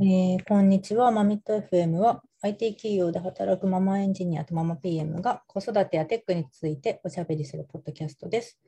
[0.00, 1.10] えーこんにちは。
[1.10, 8.58] マミット FM は IT 企業で働くママエンジニアとママ PM が子育てやテックについておしゃべりするポッドキャストです。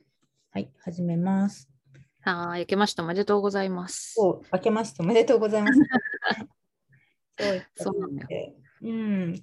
[0.52, 1.70] はい、始めます。
[2.20, 4.16] はい、明けましておめでとうございます。
[4.18, 5.80] お明けましておめでとうございます。
[7.82, 9.42] そうなんだよでうん、今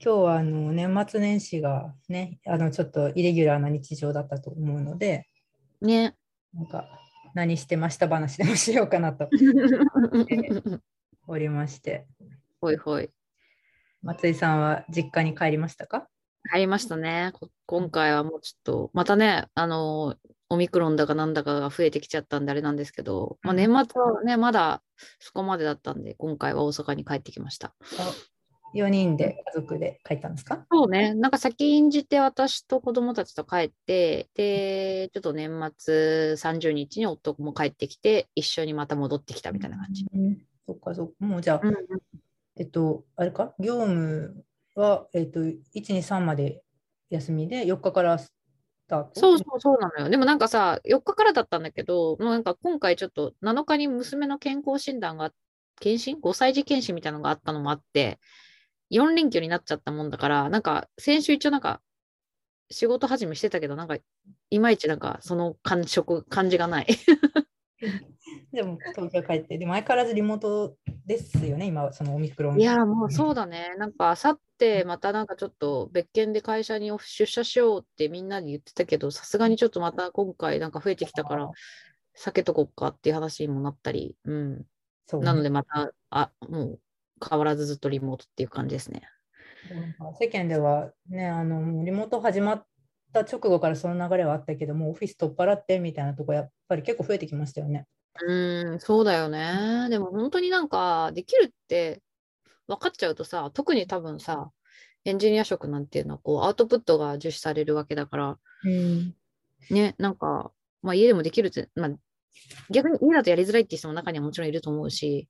[0.00, 5.28] 日はあの年末年始がね、あのちょっとイレギュラーな日常だったと思うので、
[5.80, 6.16] ね。
[6.52, 6.88] なんか
[7.34, 9.28] 何してました話でもしようかなと
[11.32, 12.08] おりまして、
[12.60, 13.08] ほいほい。
[14.02, 16.08] 松井さんは実家に帰りましたか？
[16.50, 17.30] 入りましたね。
[17.34, 20.16] こ今回はもうちょっと、またね、あの、
[20.48, 24.82] オミクロンだかなんだかが増えてきちゃったんであれなんですけど、まあ、うん年末はね、まだ
[25.20, 27.76] そこまでだったんで、今回は大阪に帰ってきました。
[28.74, 30.66] 4人で家族で帰ったんですか？
[30.72, 40.06] そうね、なんか先んじて私と子供たちと帰って、で、ちょっと年末30日に夫も帰ってきて、一緒にまた戻ってきたみたいな感じ。
[40.12, 41.12] うんそっかそっか。
[41.20, 41.74] もうじゃあ、うん
[42.56, 46.62] えっと、あれか、業務は、えっと、1、2、3まで
[47.08, 48.32] 休みで、4日からス
[48.86, 49.20] タート？
[49.20, 50.10] そうそうそうなのよ。
[50.10, 55.32] でもなんかさ、4日からだったんだけど、もうなんか今回ちょっと7日に娘の健康診断が、
[55.80, 58.18] 検診 ?5 歳児検診みたいなのがあったのもあって、
[58.90, 61.80] 4連休になっちゃったもんだから、なんか先週一応なんか
[62.70, 63.96] 仕事始めしてたけど、なんか
[64.50, 66.86] いまいちなんかその感触、感じがない。
[68.52, 72.60] でも、東京帰って、でも相変わらずリモートですよね、今はそのオミクロン。
[72.60, 73.74] いや、もうそうだね。
[73.78, 81.50] なんかあさってまたなんかちょっと別件で会社に出社しようってみんなに言ってたけど、さすがにちょっとまた今回なんか増えてきたから、
[82.16, 84.66] 避けとこっかっていう話にもなったり、うん。
[85.06, 86.80] そうねなのでまた、あ、もう
[87.28, 89.02] 変わらずずっとリモートっていう感じですね。
[90.18, 92.66] 世間ではね、あのリモート始まっ
[93.12, 97.86] た直後からその流れはあったけども、オフィス取っ払ってみたいなとこ、やっぱり結構増えてきましたよね。
[98.26, 99.88] うん、そうだよね。
[99.90, 102.02] でも本当になんかできるって
[102.66, 104.50] 分かっちゃうとさ、特に多分さ、
[105.04, 109.14] エンジニア職なんていうのはこうアウトプットが重視されるわけだから、うん、
[109.70, 110.52] ね、なんか、
[110.82, 111.90] まあ家でもできるって、まあ
[112.70, 115.28] 逆に家だとやりづらいって人も中にはもちろんいると思うし、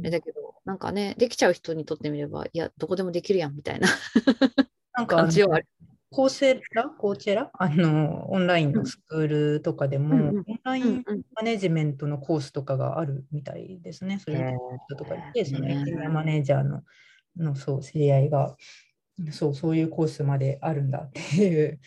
[0.00, 3.88] あれだけど、なんかね、できちゃう人にとってみれば、いや、どこでもできるやんみたいな
[4.94, 5.66] なんか 感じはある。
[6.12, 7.50] コーセラ、コーチェラ？
[7.54, 10.36] あの、オンラインのスクールとかでも、うんうん。
[10.38, 11.22] オンラインうんうん。
[11.34, 14.20] マネジメントのコースとかがあるみたいですね。
[14.20, 14.52] それで
[14.88, 16.82] 人とかいて、そのエねンジニアマネージャーの
[17.36, 18.54] のそう知り合いが、
[19.30, 21.80] そう、そういうコースまであるんだっていう、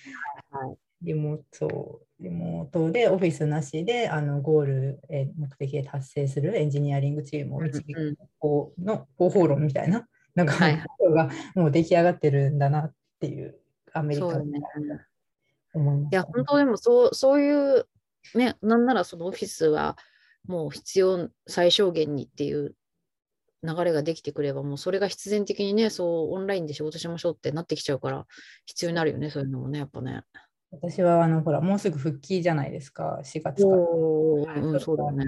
[0.52, 11.14] はいリモート、リモートでオフィスなしであのゴール、えー目的で達成するエンジニアリングチームを導うんうんく方法の方法論みたいな、なんか、はいはい。
[11.14, 13.56] がもう出来上がってるんだなっていう、
[13.96, 14.62] アメリカね。
[15.74, 17.88] 思いましたいや、本当でもそう、そういう、
[18.36, 19.98] ね、なんならそのオフィスは
[20.48, 22.76] もう必要最小限にっていう
[23.64, 28.26] 流れができてくれば、もうそれが必然的にね、そうオンラインで仕事しましょうってなってきちゃうから、
[28.66, 30.22] 必要になるよね、そういうのもね、やっぱね。
[30.72, 34.62] 私はあのほらもうすぐ復帰じゃないですか、4月から。
[34.62, 35.26] うん、そうだね。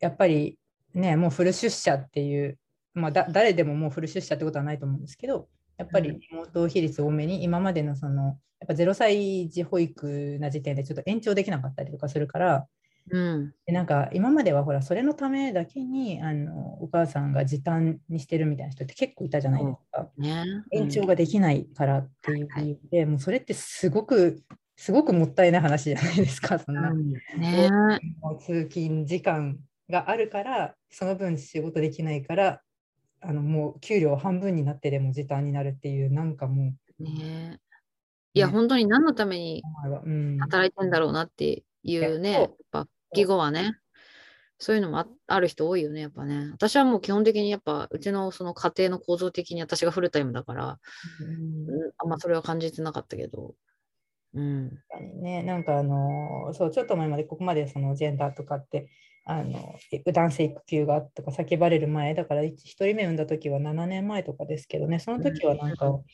[0.00, 0.58] やっぱり
[0.94, 2.58] ね、もうフル出社っていう、
[2.94, 5.48] まあ、だ誰でももうフル出社ってことはないと思うんですけど、
[5.80, 8.36] やっぱりうんリモート比率多めに、今までのその、やっ
[8.68, 12.66] ぱ0歳児保育な時点でちょっと延長できなかったりとかするから、
[13.10, 13.54] うん。
[13.64, 20.10] でなんか今まではほら、それのためだけにあのお母さんが時短にしてるみたいな人って結構いたじゃないですか。
[20.18, 20.44] ね。
[20.70, 24.42] 延長ができないからっていう理由で、もうそれってすごく、
[24.76, 26.90] すごくもったいない話じゃないですか、そんな。
[26.90, 27.70] うんね
[28.38, 29.58] 通勤時間
[29.88, 32.62] があるから、その分仕事できないから、
[33.22, 37.60] あのもう給料半分になってでも時短になるっていう、なんかもね
[38.32, 38.52] いや、ね。
[38.52, 39.62] 本当に何のために
[40.40, 42.32] 働いてんだろうなっていうね、う。
[42.32, 43.74] やっぱ、義語はね、
[44.58, 46.50] そういうのもあある人多いよね、やっぱね。
[46.52, 50.78] 私はもう基本的にやっぱ、うちのその家庭の構造的に私がフルタイムだから、
[51.20, 51.82] うん。
[51.82, 51.92] うん。
[51.98, 53.54] あんまそれは感じてなかったけど、
[54.34, 54.70] うん。
[55.22, 58.88] ね、なんかあのそう、ちょっと前までここまでそのジェンダーとかって、
[59.24, 66.04] あのえ男性育休がとか叫ばれる前、だから1人目産んだ時は7年前とかですけどね、その時はなんか、う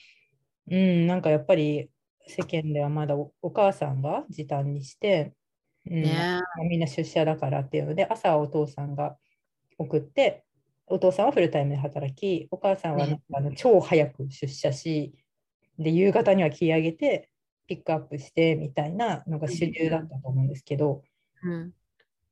[0.71, 1.91] うん、なんかやっぱり
[2.27, 5.33] 世間ではまだおお母さんが時短にして、
[5.89, 6.03] うん
[6.69, 9.17] みんな出社だからっていうので、朝はお父さんが
[9.79, 10.45] 送って、
[10.87, 15.15] お父さんはフルタイムで働き、お母さんはなんかあの超早く出社し、
[15.79, 17.31] で、夕方には切り上げて、
[17.67, 21.03] ピックアップしてみたいなのが主流だったと思うんですけど、
[21.43, 21.73] うん。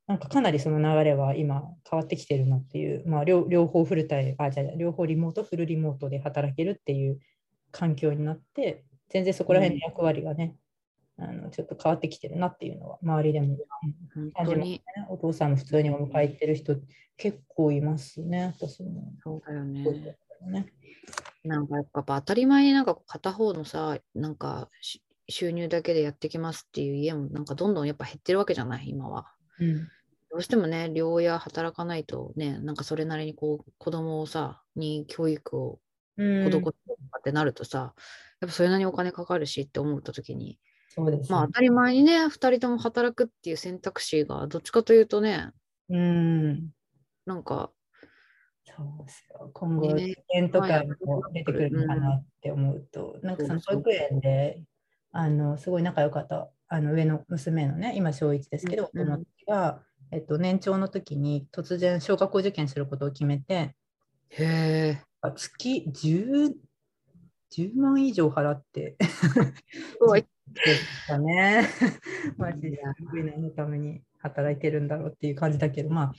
[0.06, 7.18] なんかかなりその流れは今変わってきてるなっていう、まあ、両両方フルタイム、あ、じゃあ両方リモート、フルリモートで働けるっていう
[7.70, 10.56] 環境になって、全然そこら辺の役割がね、
[11.18, 13.56] あのちょっと変わってきてるなっていうのは周りでも、
[14.14, 15.08] 本感じますね当に。
[15.08, 16.76] お父さんも普通にお迎え行ってる人
[17.16, 19.12] 結構いますね私も。
[19.22, 19.84] そうだよね。
[20.50, 20.72] ね
[21.44, 29.33] なんかやっぱ当たり前になんか片方のさ、なんかし収入だけでやってきますっていう家もなんかどんどんやっぱ減ってるわけじゃない、今は。
[29.60, 29.88] うん。
[30.30, 35.80] どうしてもね、両親働かないとね、なんかそれなりにこう子供をさ、に教育を
[36.16, 36.44] うん。
[36.44, 36.62] 施すと
[37.10, 37.94] かってなるとさ、
[38.40, 40.58] やっぱそれなりにお金かかるしって思った時に、
[40.88, 45.50] そうです、まあ当たり前にね、2人とも働くっていう選択肢がどっちかというとね、
[45.88, 46.70] うん。
[47.26, 47.72] なんか、
[48.64, 49.50] そうですよ。
[49.52, 54.62] 今後、ね受験とかはいも出てくるのかなって思うと、なんかその保育園で、
[55.10, 59.80] あのすごい仲良かったあの上の娘のね、今小1ですけど、友達が、
[60.10, 63.76] えっと、年長の時に突然小学校受験することを決めて、
[64.30, 65.00] へえ、
[65.36, 66.52] 月 10,
[67.56, 70.24] 10万以上払って、すごい。
[71.20, 71.68] ね。
[72.38, 76.12] マジですごい何のために働いてるんだろうっていう感じだけど、まあ、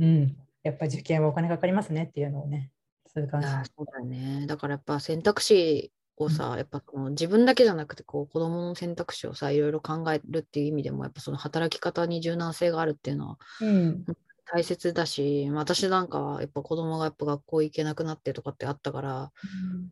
[0.00, 2.72] うん、やっぱ受験はお金かかりますねっていうのをね、
[3.06, 3.46] そういう感じ。
[3.46, 3.54] そ
[3.84, 4.44] うだよね。
[4.48, 14.04] だからやっぱ選択肢をさ、やっぱその自分だけじゃなくてこう子供の選択肢をさ、いろいろ考えるっていう意味でも、やっぱその働き方に柔軟性があるっていうのはうん、
[14.46, 19.32] 大切だし、私なんかはやっぱ子供がやっぱ学校行けなくなってとかってあったから、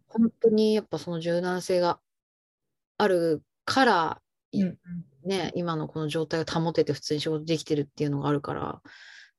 [0.09, 2.01] 本当にやっぱその柔軟性が
[2.99, 4.23] あるから、
[4.53, 4.79] いうん。
[5.25, 8.83] ね、今のこの状態を保てて普通に仕事できてるっていうのがあるから、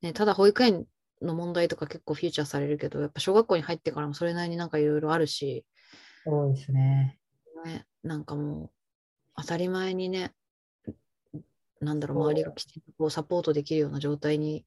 [0.01, 0.85] ね、ただ保育園
[1.21, 5.65] の問題とか結構フィーチャーされるけど、やっぱ小学校に入ってからもそれなりになんかいろいろあるし、
[6.23, 7.19] そうですね。
[7.65, 8.69] ね、なんかもう
[9.35, 10.33] 当たり前にね、
[11.79, 14.65] なんだろう、周りがきちんとこうサポートできるような状態に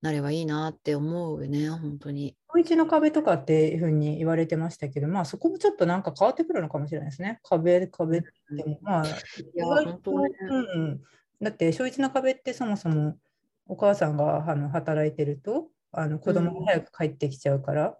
[0.00, 2.36] なればいいなって思うよね、本当に。
[2.46, 7.40] 小一の壁とかっていうふうに言われてましたけど、まあそこもちょっとなんか変わってくるのかもしれないですね。
[7.42, 8.28] 壁、壁って
[8.64, 9.10] も、まあ、い
[9.54, 10.30] や、本当ね。
[10.48, 11.00] うんうん、
[11.40, 13.18] だって小一の壁ってそもそも
[13.66, 17.96] お母さんがあの働いてるとあの子供が早く帰ってきちゃうから、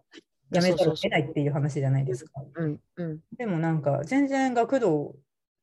[0.50, 2.43] やめざるを得ないっていう話じゃないですか。
[2.55, 3.21] うんうん。
[3.37, 5.17] でもなんか全然学童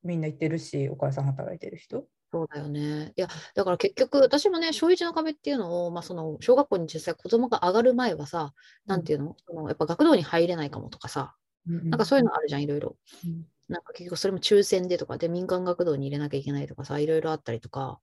[0.04, 2.06] みんな行ってるし、お母さん働いてる人。
[2.32, 3.14] そうだよね。
[3.16, 8.54] いや、だから結局、私もね、小一の壁っていうのを、まあ、その小学校に実際子供が上がる前はさ、
[8.86, 11.36] なんていうの、そのやっぱ学童に入れないかもとかさ、
[11.66, 12.98] なんかそういうのあるじゃん、いろいろ。
[13.26, 18.00] うんなんか結局それも抽選でとかで民間学童に入れなきゃいけないとかさ、いろいろあったりとか、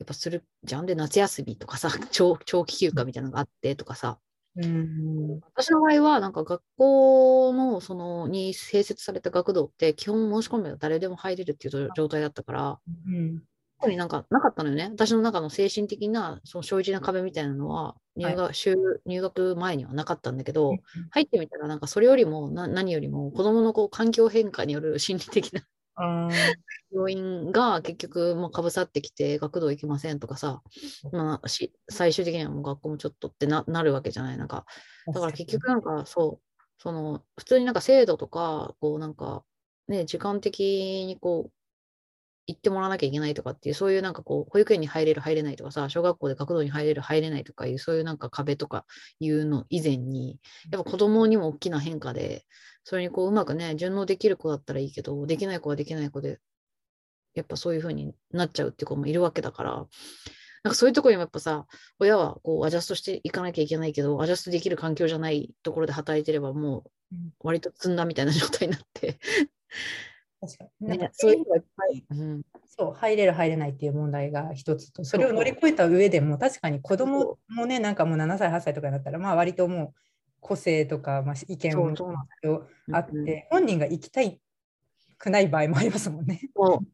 [0.00, 0.86] やっぱするじゃん？
[0.86, 4.18] で、夏休みとかさ、 長長期休暇みたいなのがあってとかさ、
[4.56, 5.40] うん。
[5.54, 13.42] 私の場合は、なんか学校のそのに併設された学童って、基本申し込めば誰でも入れるっていう状態だったから、うん。
[13.80, 14.88] 特になんかなかったのよね。
[14.92, 20.76] 私の中の精神的なその小一の壁みたいなのは入学,、就入学前にはなかったんだけど、
[21.10, 25.62] 入ってみたらなんかそれよりもな何よりも子供のこう環境変化による心理的な
[25.96, 26.54] あー。
[26.92, 30.62] 要因が結局もうかぶさってきて学童行きませんとかさ、
[31.12, 34.38] まあ、し最終的にはもう学校もちょっとってななるわけじゃない。
[34.38, 34.64] なんか
[35.06, 39.44] だから結局なんかそう、その普通になんか制度とか、こうなんか
[39.88, 41.52] ね、時間的にこう、
[42.46, 48.84] 行ってもらわなきゃいけないとかっていう、そういうなんかこう、保育園に入れる、入れないとかさ、小学校で学童に入れる、入れないとかいう、そういうなんか壁とか
[49.18, 50.38] いうの以前に、
[50.70, 52.44] やっぱ子供にも大きな変化で、
[52.84, 56.38] それにこう、うまくね、順応できる子だったらいいけど、できない子はできない子で、
[57.34, 59.86] やっぱそういう風になっちゃうって子もいるわけだから、
[60.62, 61.66] なんかそういうところにもやっぱさ、
[61.98, 67.30] 親はこうアジャストしていかなきゃいけないけど、アジャストできる環境じゃないところで働いてれば、もううん。
[67.40, 69.18] 割と積んだみたいな状態になって、
[70.40, 70.98] 確かに。
[70.98, 80.00] ね、そういうのがいっぱい、うん、そう入れる入れないっていう問題が一つとそれを乗り越えた上でも確かに子供もねなんかもう7歳8歳とかになったらまあ割ともう
[80.44, 84.38] 個性とか、まあ、意見をそうそうあって、うん本人が行きたい
[85.16, 86.50] くない場合もありますもんね。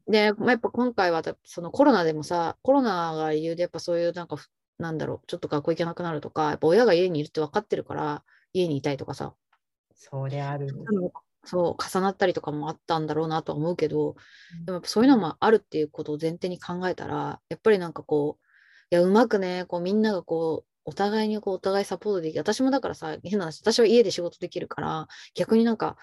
[0.07, 4.47] で、まあ、やっぱ今回はそのコロナでもさ、コロナが理由でやっぱそういうなんかふ、
[4.79, 9.33] なんだろう、ちょっと学校行けなくなるとか、やっぱ親が家にいるって分かってるから、家にいたいとかさ、
[9.93, 10.69] そりゃある。
[11.43, 14.15] そう、重なったりとかもあったんだろうなとは思うけど、
[14.65, 18.45] でもやっぱそういうのもあるっていうことを前提に考えたら、やっぱりなんかこう、
[18.91, 22.41] いや、うまくね、こうみんながこう、お互いにこうお互いサポートできる。
[22.41, 25.97] 私もだからさ、変な話、私は家で仕事できるから、逆になんか、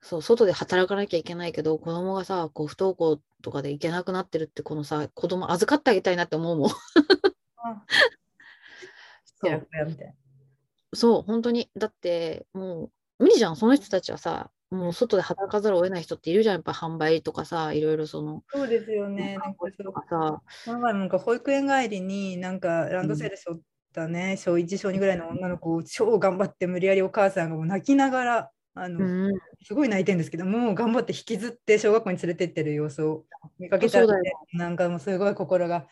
[0.00, 6.70] そう、外で働かなきゃいけないけど、子供がさ、こう不登校とかで行けなくなってるって、このさ、子供預かってあげたいなって思うもん。
[9.38, 10.14] そやこやみたいな。
[10.94, 11.70] そう、本当に。
[11.76, 19.38] だって、もう、無理じゃん、その人たちはさ、もう外で働かざるを得ない人っているじゃん、やっぱ販売とかさ、いろいろその、そうですよね。
[19.38, 19.66] なんか
[20.08, 23.60] さ、この前もなんか保育園帰りになんかランドセル背負っ
[23.96, 33.24] たね、小1小2ぐらいの女の子を超頑張って無理やりお母さんがもう泣きながらあの、うん、すごい泣いてるんですけどもう頑張って引きずって小学校に連れてってる様子を
[33.58, 35.86] 見かけたら、そうだよなんかもうすごい心が。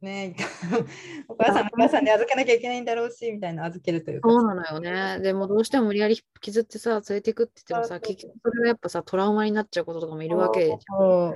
[0.00, 0.36] ね、
[1.26, 5.18] お母さんお母さんで預けなきゃいけないんだろうしみたいな預けるというかそうなのよね。
[5.20, 11.34] でもどうしても無理やり引きずってさ、連れていくって言ってもさ、結局それがやっぱさ、トラウマになっちゃうこととかもいるわけじゃん。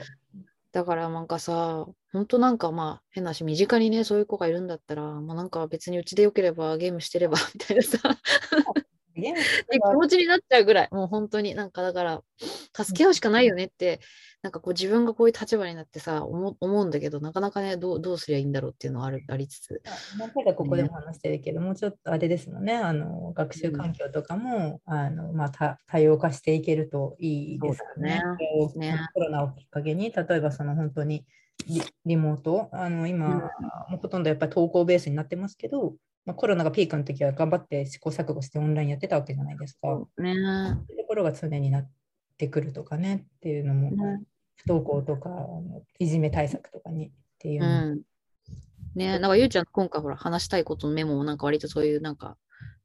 [0.73, 7.99] だからなんかさ、本当なんかまあ変なし、身近にね、そういう子がいるんだったら、もうなんか別にうちでよければゲームしてればみたいなさ、
[9.15, 12.23] 気持ちになっちゃうぐらい、もう本当になんかだから、
[12.75, 14.01] 助け合うしかないよねって、
[14.43, 19.83] なんかこう自分がこういう立場になってさ、思思うんだけど、なかなかね、どうどうすりゃいいんだろうっていうのはあるありつつ。
[20.19, 28.21] 何回かここでも話してるけど、もうちょっとあれですもんね、あの学習環境とかも、あのまあ、多多様化していけるといいですよね。
[28.77, 28.99] ね。
[29.15, 31.25] コロナをきっかけに、例えばその本当に
[31.69, 33.33] リリモート、あの今、うん。
[33.33, 33.47] も
[33.95, 39.89] うほとんどやっぱり投稿ベースになってますけど、まあ、コロナがピークの時は頑張って試行錯誤してオンラインやってたわけじゃないですか。
[40.19, 40.35] ね。
[40.35, 41.91] そういうところが常になっ
[42.39, 44.23] てくるとかねっていうのも、ね
[44.65, 45.31] 不登校とか
[45.99, 48.03] いじめ対策とかにっていううん。
[48.95, 52.37] ねなんかゆうちゃん、今回ほら話したいことのメモもなんか割とそういうなんか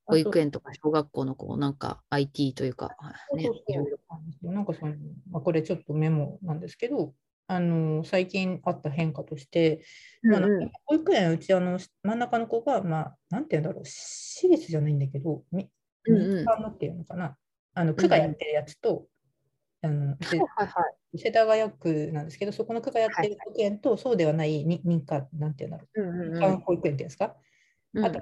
[0.05, 2.89] 保育園とか小学校のこうなんか IT というか、
[3.35, 3.85] ねそうそう
[4.41, 4.51] そう。
[4.53, 4.95] なんかその、
[5.29, 7.13] まあ、これちょっとメモなんですけど、
[7.47, 9.83] あの最近あった変化として、
[10.21, 10.63] まあうん。
[10.63, 15.69] うん保育園うちあの真ん中の子が、まあ、なんて言うんだろう、私立じゃないんだけど、み
[16.07, 16.35] うんうん。
[16.35, 17.37] 民間のっていうのかな、
[17.73, 19.07] あの区がやってるやつと、
[19.81, 20.81] あのうちはいは
[21.13, 21.17] い。
[21.17, 27.35] 世田谷区なんですけど、そこの区がやってる保育園と、そうではないに民間、なんて言うんだろう、うんうん民間保育園っていうんですか、
[27.93, 28.19] うんあと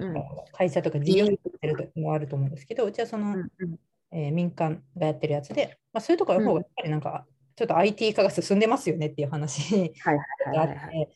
[0.52, 3.78] 会社とか事業所やってるのもあると思うんですけど、うちはその、うんうん。
[4.12, 7.26] えー民間がやってるやつで、まあ、そういうところの方がやっぱりなんか、
[7.56, 10.18] ちょっと IT 化が進んでますよねっていう話はい
[10.54, 10.68] があっ。
[10.68, 11.08] て、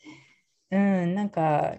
[0.71, 1.75] うん、なんか、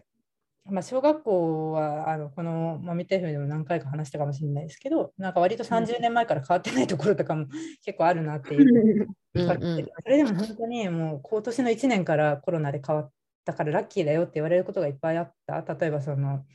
[0.69, 7.47] まあ、小学校はあのこの、まあ、見た FM でも何回か話したかもしれないですけど、なんか割と30年前から変わってないところとかも
[7.83, 9.07] 結構あるなっていう。
[9.33, 13.11] うんうんそれでも本当にもう今年の1年からコロナで変わっ
[13.45, 15.61] たからラッキーだよって言われることがいっぱいあった。
[15.73, 16.45] 例えばその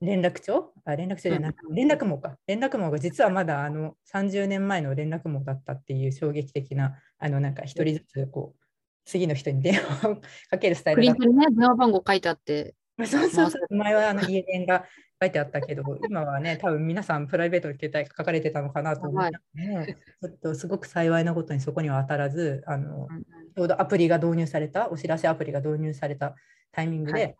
[0.00, 0.72] 連絡帳？
[0.84, 2.36] あ連絡帳じゃなくて連絡網か。
[2.46, 8.64] 連絡網が実はまだあの30年前の連絡網だったっていう衝撃的な、あのなんか一人ずつこう
[9.06, 10.16] 次の人に電話を
[10.50, 11.24] かけるスタイプルだった。
[11.24, 13.74] リントにね、電話番号書いてあって、そうそうそう。
[13.74, 14.84] 前はあの家電が
[15.20, 23.24] 書いてあったけど、今はね、多分皆さんプライベートの携帯が書かれてたのかなと思って、ね、ちょっとすごく幸いなことにそこには当たらず、あのうん
[23.56, 26.34] ちょうどアプリが導入された、お知らせアプリが導入された
[26.72, 27.36] タイミングで、はい。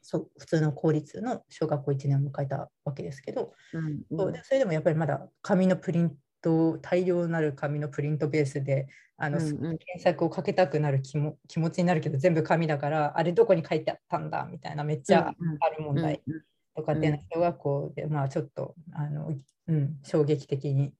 [0.00, 4.02] そう普通の公立の小学校1年を迎えたわけですけど、うん。
[4.10, 6.12] そうでそれでもやっぱりまだ紙のプリン
[6.42, 9.78] ト、大量なる紙のプリントベースで、あのうんうん。
[9.78, 15.58] 検索をかけたくなる気も気持ちになるけど、全部紙だから、あれどこに書いてあったんだみたいな、めっちゃうんうん。
[15.60, 16.42] ある問題うん
[16.74, 19.32] とかっていうのは小学校で、まあちょっとあの、
[19.68, 20.92] うん、衝撃的に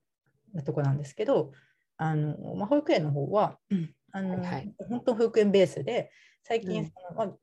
[0.53, 1.53] なとこなんですけど、
[1.97, 4.75] あのまあ、保育園の方は、うんあのはいはい。
[4.89, 6.11] 本当保育園ベースで、
[6.43, 6.87] 最近うん。
[6.87, 7.37] その、まあ、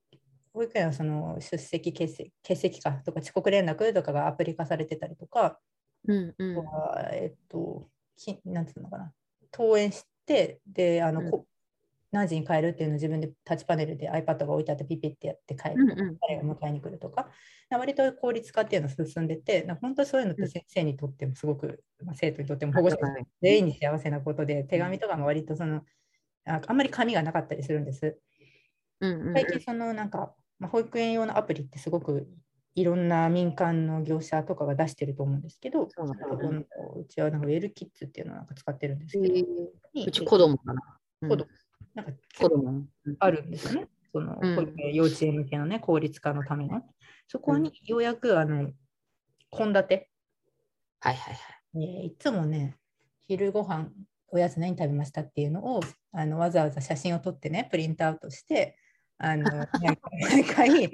[0.53, 5.59] 保育園はその出席欠席、欠席かとか遅刻連絡とかがアプリ化されてたりとか、
[6.07, 6.65] うんうん。
[7.13, 9.13] えっと、きなんていうのかな、
[9.53, 11.31] 登園して、で、あの、うん。
[11.31, 11.45] こ
[12.11, 16.17] 何時に帰るっていうのを自分でタッチパネルで iPad が置いてあってピピってやって帰るとか、うんうん。
[16.19, 17.29] 誰が迎えに来るとか、
[17.69, 22.97] 割と効率化っていうのが進んでて、本当にそういうのって先生にとってもすごく、まあ、生徒にとっても保護者
[23.41, 25.83] 全員に幸せなことで、手紙とかも割とその、
[26.45, 28.17] ああんまり紙がなかったりするんです。
[29.01, 29.33] うんうん。
[29.33, 32.27] 最近そのなんか、まあ、保育園用のアプリってすごく
[32.75, 40.81] いろんな民間の業者とかが出してると思うんですけど、そうなんだそこのうちはなんかウェルキッズっていうのをなんか使ってるんですけど、えーうち子供かな。
[41.21, 41.47] うん子供
[41.95, 42.69] なんか子供。
[42.69, 42.87] うん
[43.19, 43.87] あるんですよね。
[44.11, 44.39] その
[44.93, 46.81] 幼稚園向けのね、効率化のための。
[47.27, 48.71] そこにようやくあの
[49.51, 49.85] 献立、はい
[51.01, 51.37] はいはい。
[51.75, 52.75] えーいつもね、
[53.27, 53.89] 昼ご飯
[54.31, 58.77] おやつ何食べましたっていうのをあのわざわざ写真を撮ってね、プリントアウトして、
[59.19, 59.45] あの
[60.31, 60.89] 毎回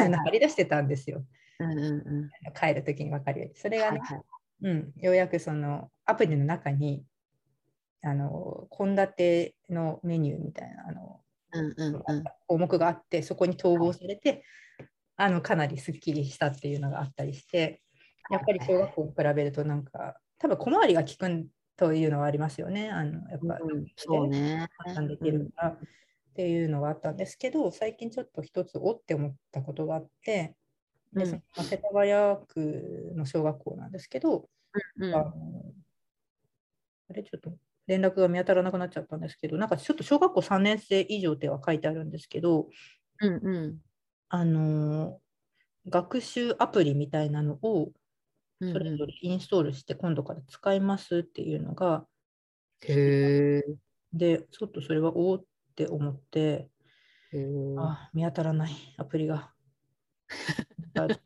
[0.00, 1.24] あの貼り出してたんですよ。
[1.58, 2.30] うんうんうん。
[2.54, 3.54] 帰るときに分かるように。
[3.56, 4.24] それがね、はいはい。
[4.62, 7.04] うん、ようやくそのアプリの中に
[8.02, 11.20] あの献立のメニューみたいなあの
[11.52, 12.24] うんうんうん。
[12.46, 14.44] 項目があってそこに統合されて
[15.16, 17.82] あのかなりすっきりしたっていうのがあったりして
[18.30, 24.68] やっぱり小学校に比べるとなんか多分小回りが利くというのはありますよねあのやっぱうんそうね。
[24.78, 25.78] 判断できるから
[26.34, 30.56] っていうのがあったんですけど最近ちょっと一つおって思ったことがあって
[31.12, 34.48] でうんそのまあ世田谷区の小学校なんですけど、
[34.96, 35.32] うんあの
[37.08, 37.52] あれちょっと
[37.86, 42.68] 連絡が見当たらなくなっちゃったんですけど、なんかちょっと小学校3年生以上っては書いてあるんですけど、
[43.20, 43.78] うんうん。
[44.30, 45.20] あの
[45.86, 47.92] 学習アプリみたいなのを
[48.60, 52.06] うんそれぞれインストールして今度から使いますっていうのが、
[52.80, 53.62] へえ。
[54.12, 56.68] で、ちょっとそれはおおって思って、
[57.78, 59.52] あ、見当たらないアプリが。
[60.96, 61.08] あ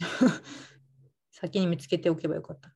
[1.30, 2.74] 先に見つけておけばよかった。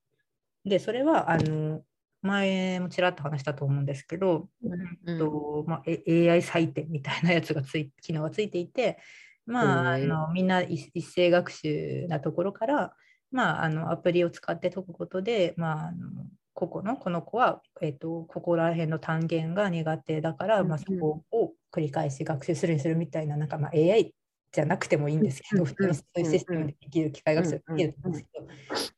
[0.65, 1.85] で、それは、あの、
[2.23, 8.99] 前もちらっと話したと思うんですけど、うんとまあ、え AI 採点みたいなやつがつい機能がついていて、
[9.47, 12.93] まあ、あのみんな一一斉学習なところから、
[13.31, 16.27] まあ、あのアプリを使って解くことで、まあ、あの
[16.59, 24.13] 個々のこの子は、えっとここら辺の単元が苦手だから、まあ、うんうんそこを繰り返し学習するにするみたいな、なんかまあ AI
[24.51, 28.47] じゃなくてもいいんですけど、うん普通にそういうシステムでできる機械学習ができるんですけど、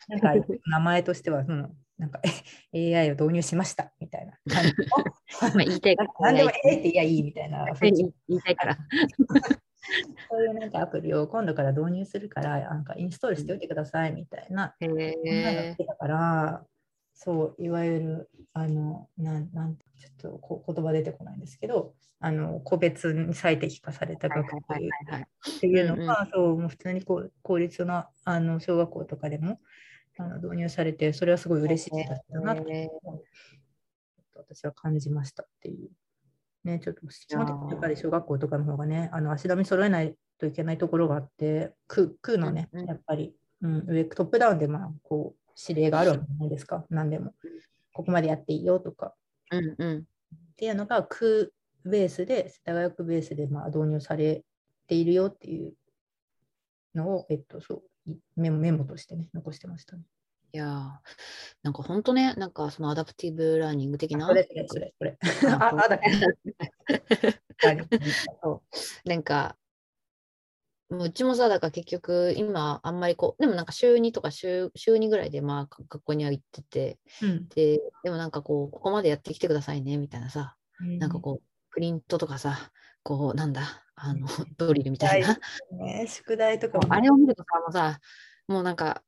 [0.09, 2.23] なんか名前としては、そのなんか
[2.75, 4.75] AI を導入しましたみたいな感じの
[5.55, 6.39] まあ言いたいかなんら。
[6.39, 8.79] でも AI っていやいいみたいな、言いたいから。
[10.31, 15.77] そういうなんかアプリを今度から導入するから、なんかインストールしておいてくださいみたいな、へそんなのえ来。
[15.77, 16.67] てたから、
[17.23, 25.57] そう、いわゆる、あの、なん、なんちょっとこう言葉出てこないんですけど、あの、個別に最適化されたはい学はいはい習はいはい。
[25.57, 29.61] っていうのが、そう、もう普通にこう公立のあの小学校とかでも
[30.17, 32.89] あの導入されて、それはすごい嬉しいだったなとへえ
[34.35, 35.91] 私は感じましたっていう。
[36.65, 47.35] ね、ちょっと基本的にやっぱり小学校とかの方がね、あの足並み揃えないといけないところがあって、区区のね、やっぱり、うん、上トップダウンでまあこう指令があるわけじゃないですか、何でも。
[47.93, 49.15] ここまでやっていいよとか
[49.51, 49.99] うんうん。
[49.99, 50.03] っ
[50.57, 51.53] ていうのが区
[51.85, 54.45] ベースで、世田谷区ベースでまあ導入され
[54.87, 55.75] ているよっていう
[56.95, 60.03] のを、えっと、そういメモメモとしてね、残してましたね。
[60.53, 60.71] いやー
[61.63, 64.27] なんか本当ね、なんかその adaptive learning 的な。
[64.27, 65.17] それ、それ、それ。
[65.49, 66.01] ああ、あだ
[69.05, 69.57] なんか、
[70.91, 77.49] もううちもさ、だから結局、今、あんまりこう、でもなんか週2とか週週2ぐらいで、まあ、か学校には行ってて、うん。
[77.49, 80.57] で、でもなんかこう、ここまでやってきてくださいね、みたいなさ、
[80.99, 82.73] なんかこう、プリントとかさ、
[83.05, 85.39] こう、なんだ、あの、ドリルみたいな。
[85.71, 86.93] ね、宿題とかも。
[86.93, 88.01] あれを見るとさ、もうさ、
[88.49, 89.05] もうなんか、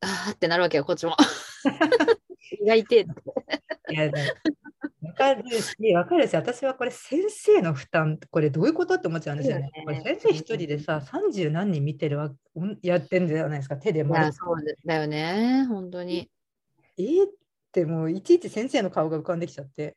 [0.00, 1.16] あーってなるわけよ、こっちも。
[2.60, 3.06] 意外て。
[3.88, 4.10] いや、
[5.02, 9.70] わかるし、わかるし、私はこれ先生の負担、これどういうことって思っちゃうんですよね。
[9.74, 12.30] ねこれ先生一人でさ、30何人見てるわ
[12.82, 16.30] やってんじゃないですか、手でい丸や、そうだよね、本当に。
[16.98, 17.30] えーっ
[17.72, 19.96] てもういちいち先生の顔が浮かんできちゃって、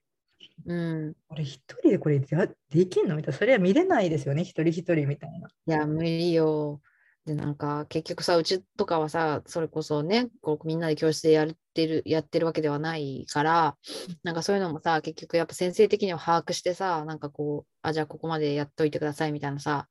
[0.66, 1.16] うん。
[1.28, 3.16] これ一人でこれやできんの？
[3.16, 5.50] みたいな、それは見れないですよね、一人一人みたいな。
[5.50, 6.82] いや、無理よ。
[7.26, 13.78] で、なんか、結局さ、うちとかはさ、それこそね、こうみんなで教室でやってる、やってるわけではないから、
[14.24, 19.88] なんかそういうのもさ、結局やっぱ先生的には把握してさ、なんかこう、あ、じゃあここまでやっといてくださいみたいなさ、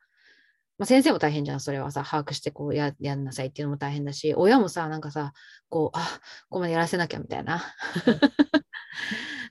[0.78, 5.32] まあ、先生も大変じゃん、それはさ、把握してこうややんなさいっていうのも大変だし、親もさ、なんかさ、
[5.70, 7.62] こう、あ、ここまでやらせなきゃみたいな。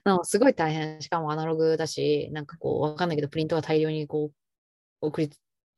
[0.04, 5.30] なすごい大変、しかもアナログだし、なんかこう、わかんないけど、プリントが大量にこう、送り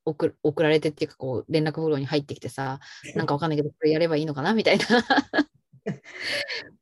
[0.05, 2.81] 送送られてっていうかこう連絡フローに入ってきてさ
[3.15, 4.55] なんかわかんないけどこれやればいいのかな？
[4.55, 4.85] みたいな。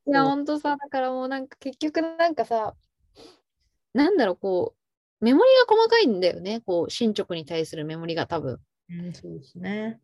[0.07, 2.75] いやほんとさだからもうなんか結局なんかさ
[3.93, 4.73] なんだろうこ
[5.21, 6.61] うメモリが細かいんだよね。
[6.65, 8.59] こう進捗に対するメモリが多分。
[8.89, 9.99] うん、そうですね。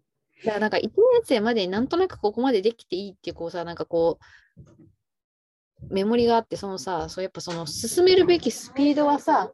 [0.45, 0.91] だからなんか1年
[1.25, 4.19] 生までになんとなくここまでできていいっていうこうさなんかこ
[5.81, 9.51] うメモリがあってそのさそうやっぱその進めるべきスピードはさ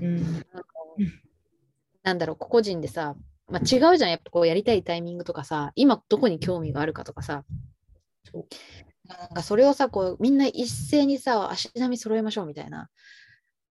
[0.00, 0.44] うん、
[2.02, 3.14] なんだろう、個々人でさ、
[3.48, 7.44] まあ、違うじゃん、やっぱこうやりたいタイミングとかさ、今どこに興味があるかとかさ、
[9.08, 12.88] なんかそれをさ、こうみんな一斉にさ、足並み揃えましょうみたいな。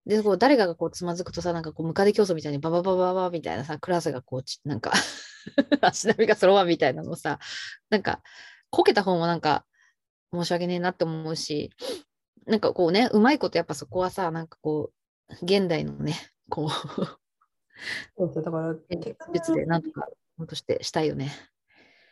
[0.05, 4.93] で、こう誰かがこうつまずくとさ、なんかこうムカデ競争みたいにバババババみたいなさ、クラスがこうち、なんか
[5.81, 7.39] 足並みが揃わんみたいなのをさ、
[7.91, 8.21] なんか
[8.71, 9.65] こけた方もなんか
[10.33, 11.71] 申し訳ねえなって思うし、
[12.47, 14.91] なんかこうね、うまいことやっぱそこはさ、なんかこ
[15.31, 16.17] う、現代のね、
[16.49, 17.19] こう、
[18.17, 18.75] そうそうだから、
[19.33, 21.33] 術でなんとか、もとしてしたいよね。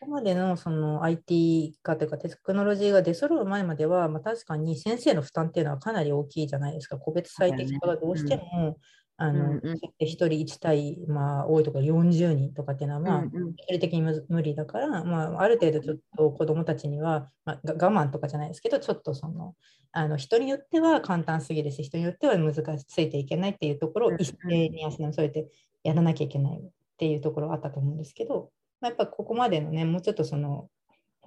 [0.00, 6.98] ここまでのその IT 化というかテクノロジーが出揃う前までは、まあ、確かに先生の負担っていうのはかなり大きいじゃないですか。
[6.98, 8.76] 個別最適化がどうしても、
[9.18, 9.76] あのうんうん。
[9.76, 13.32] 1人1対、まあ、多いところ40人とかっていうのは、まあ、うんうん。
[13.32, 19.54] 物理的にむ無理だから、まあ、ある程度ちょっと子どもたちには、まあ、が我慢とかじゃないですけど、ちょっとその
[19.92, 25.48] あの人によっては簡単すぎるし、人によっては難しついていけないっていうところを一斉に足並み添えて
[25.82, 28.50] やらなきゃいけないっていうところがあったと思うんですけど、
[28.82, 30.68] まあ、やっぱここまでのね、もうちょっとその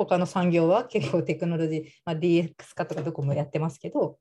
[0.05, 4.17] 他の産業は結構テクノロジー、まあ、DX 化とかどこもやってますけど、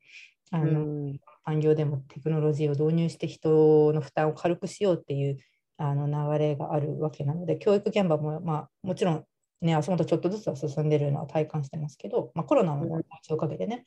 [0.50, 1.20] あのうん。
[1.46, 5.38] 産業でもテクノロジーを導入して人の負担を軽くしようっていう
[5.78, 9.24] あの流れがあるわけなので教育現場も、まあ、もちろん
[9.60, 13.84] ね、足元ちょっとずつは進んでるのは体感してますけど、まあ、コロナのおかげでね、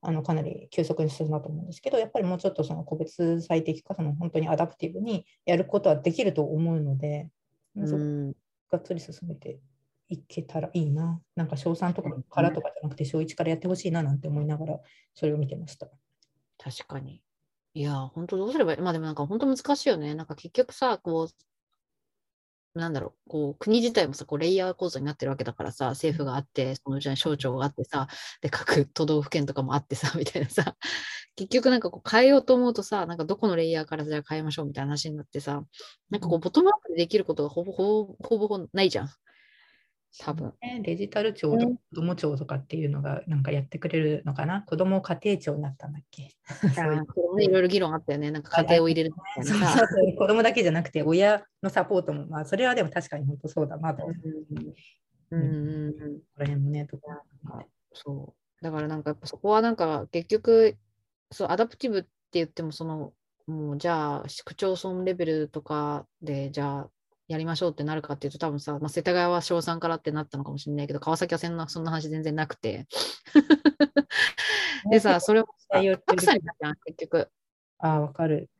[0.00, 7.28] あのかなり急速に進んだと思うんですけど、やっぱりもうちょっとその個別最適化、その本当にアダプティブにやることはできると思うので、
[7.76, 8.32] うん。
[8.70, 9.58] がっつり進めて
[10.10, 11.22] いけたらいいな。
[11.36, 14.80] なんか小3とかからとかじゃなくて小1からやってほしいななんて思いながら
[15.14, 15.88] それを見てました。
[16.58, 17.22] 確かに。
[17.72, 18.80] いや、本当どうすればいい？
[18.80, 20.14] まあでもなんか本当難しいよね。
[20.14, 28.08] なんか結局さ、こう、なんだろう、こう国自体もさ、こうレイヤー構造になってるわけだからさ、政府があって、そのうちに省庁があってさ、
[28.40, 30.76] で、各都道府県とかもあってさ、みたいなさ、
[31.36, 35.62] 結局なんかこう変えようと思うとさ、なんかどこのレイヤーからじゃあ変えましょうみたいな話になってさ、
[36.10, 39.08] なんかこうボトムアップでできることがほぼほぼほぼほぼないじゃん。
[40.18, 40.52] 多分。
[40.60, 44.62] ねデジタル庁とか子ども庁とかっていうのがなんかやってくれるのかな？
[44.62, 46.22] 子ども家庭庁になったんだっけ？
[47.42, 48.30] いろいろ議論あったよね。
[48.30, 49.64] なんか家庭を入れるみたそいう。
[49.64, 54.02] そう 子供だけじゃなくて親のサポートも、まあ、それはでも確かに本当そうだなと。
[54.02, 54.12] こ
[55.30, 57.22] うんうんうんうんこら辺もね、とか
[57.92, 58.64] そう。
[58.64, 60.76] だからなんかそこはなんか結局、
[61.30, 63.12] そう、アダプティブって言ってもその、
[63.46, 66.90] もうじゃあ市区町村レベルとかでじゃあ
[67.30, 72.88] やりましょうってなるかっていうと多分さ、まあ、世田谷は小3からってなったのかもしれないけど、川崎はそんなそんな話全然なくて。
[74.90, 75.46] でさ、それを
[76.06, 77.30] 格差になるじゃん、結局。
[77.78, 78.50] ああ、わかる。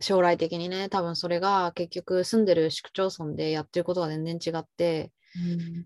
[0.00, 5.12] 将来的にね、多分それが結局住んでる市区町村でやってることが全然違って、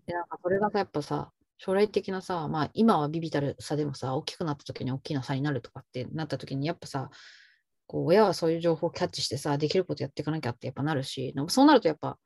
[0.06, 7.10] で、なんかそれがさ、やっぱさ、将来的なさ、まあ今はビビたる差でもさ、大きくなった時に大きな差になるとかってなった時に、やっぱさ、
[7.86, 12.18] こう親はそういう情報をキャッチしてさ、できることやっていかなきゃってやっぱなるし、そうなるとやっぱ、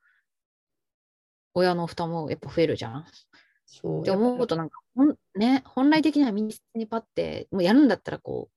[1.54, 3.00] 親の負担もやっぱ増えるじゃん。
[3.00, 3.04] っ
[3.66, 4.04] そう。
[4.04, 8.50] て思うとなんか、ほんね、本来的には民主にパって、もうやるんだったらこ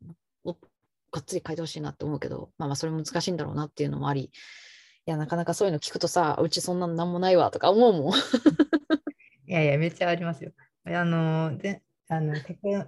[0.45, 0.53] う、お
[1.11, 4.29] がっつり変えてほしいなって思うけど、まあまあそれ難しいんだろうなっていうのもあり、い
[5.05, 8.13] や、なかなかそういうの聞くとさ、うちそんなのなんもないわとか思うもん。
[9.47, 10.51] いやいや、めっちゃありますよ。
[10.83, 12.35] あの、で、あの、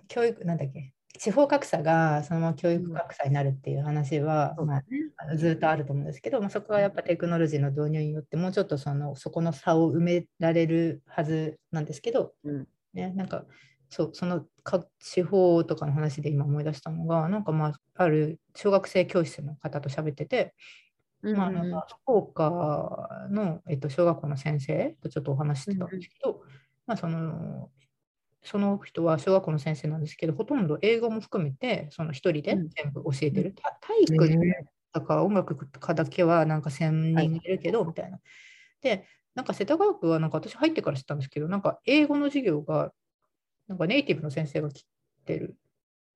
[0.07, 4.83] 教育、なんだっけ、地方格差がそのまま教育格差になるっていう話は、まあ、
[5.17, 12.67] あのずっとあると思うんですけど、まあ、そこはやっぱテクノロジーの導入によってもうちょっとそのそこの差を埋められるはずなんですけど、うん。
[12.93, 13.45] ね、なんか
[13.89, 20.53] そうそのか地方とかの話で今思い出したのがなんかまあある小学生教室の方と喋ってて、
[21.21, 26.41] まあ、なんか福岡の、えっと、小学校の先生とちょっとお話ししてたんですけど、
[26.85, 27.69] まあ、その
[28.43, 33.53] その人は小学校の先生なんですけど、ほとんど英語も含めて、その一人でうん全部教えてる。
[33.55, 34.27] た体育
[34.93, 38.19] とか音楽科だけはなんか1000人いるけど、みたいな。
[38.81, 42.93] で、なんか世田谷区はなんか私入ってから知ったんですけど、なんか英語の授業が、
[43.67, 44.85] なんかネイティブの先生が来
[45.25, 45.57] てる。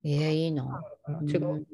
[0.03, 0.85] ええいいな。
[1.33, 1.65] 違う。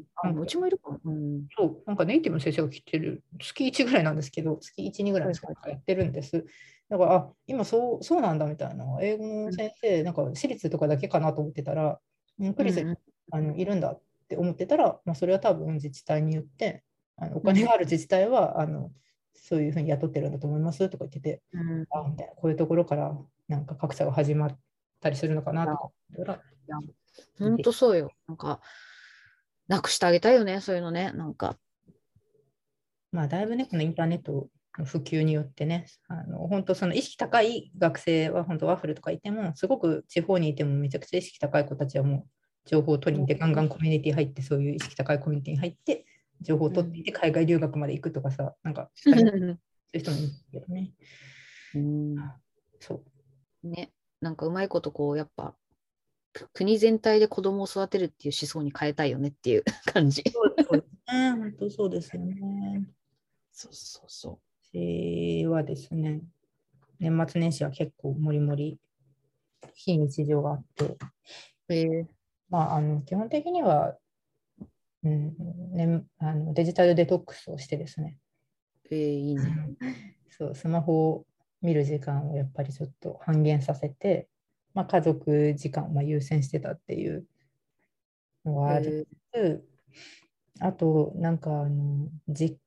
[0.41, 0.99] うちもいるかも。
[1.03, 1.49] うん。
[1.57, 6.45] そう、なんかネイティブの先生が来てる、月1ぐらいなんですけど、月1、2ぐらいですかはいやってるんです。
[6.89, 11.99] だから、あ、今そうそうなんだみたいな、英語の先生、なんか私立とかだけかなと思ってたら、
[12.39, 12.97] うんクリス、うんうん
[13.31, 16.83] あのいるんだって思ってたら、まあ、それは多分自治体によって、
[17.15, 18.91] あのお金がある自治体は、あの
[19.35, 23.15] そういうふうに雇ってるんだと思いますとか言ってて、うんあみたいなこういうところから
[23.47, 24.59] なんか格差が始まっ
[24.99, 25.73] たりするのかなと
[26.25, 26.41] か
[27.37, 28.11] 本当そうよ。
[28.27, 28.61] なんか、
[29.67, 31.11] なくしてあげたいよね、そういうのね。
[31.11, 31.57] なんか。
[33.11, 34.47] まあ、だいぶね、このインターネットの
[34.85, 42.29] 普及によってね、あの本当その意識高い学生は本当ワッフルとかいても、すごく地方にいてもめちゃくちゃ意識高い子たちはもう
[42.65, 46.05] 情報を取りに行って、ガンガンコミュニティ入って、そういう意識高いコミュニティに入って、
[46.41, 49.59] 情報を取っていて、海外留学まで行くとかさ、なんか、 そういう
[49.99, 50.91] 人もいるけどね。
[51.75, 52.15] うん
[52.79, 53.03] そ
[53.63, 53.67] う。
[53.67, 55.55] ね、なんかうまいことこう、やっぱ、
[56.31, 60.23] く国全体で子供を育てるっていう思想に変えたいよねっていう感じ。
[60.31, 61.31] そうそうですね。
[61.31, 62.35] 本当そうですよね。
[63.51, 64.39] そうそうそ
[64.71, 66.21] 私はですね、
[66.99, 68.77] 年末年始は結構もりもり
[69.73, 70.97] 非日常があって、う。
[71.69, 72.05] えー、
[72.49, 73.95] まあ、あの基本的には、
[75.03, 75.35] うん
[75.73, 78.17] ね、あのデジタルデトックスをしてですね、
[78.91, 79.41] えー、いいね。
[80.29, 81.25] そうスマホを
[81.61, 84.29] 見る時間をやっぱりちょっと半減させて、
[84.73, 87.25] まあ、家族時間をまあ優先してたっていう
[88.45, 89.59] のがあるえ
[90.61, 92.59] あと、なんかあの、実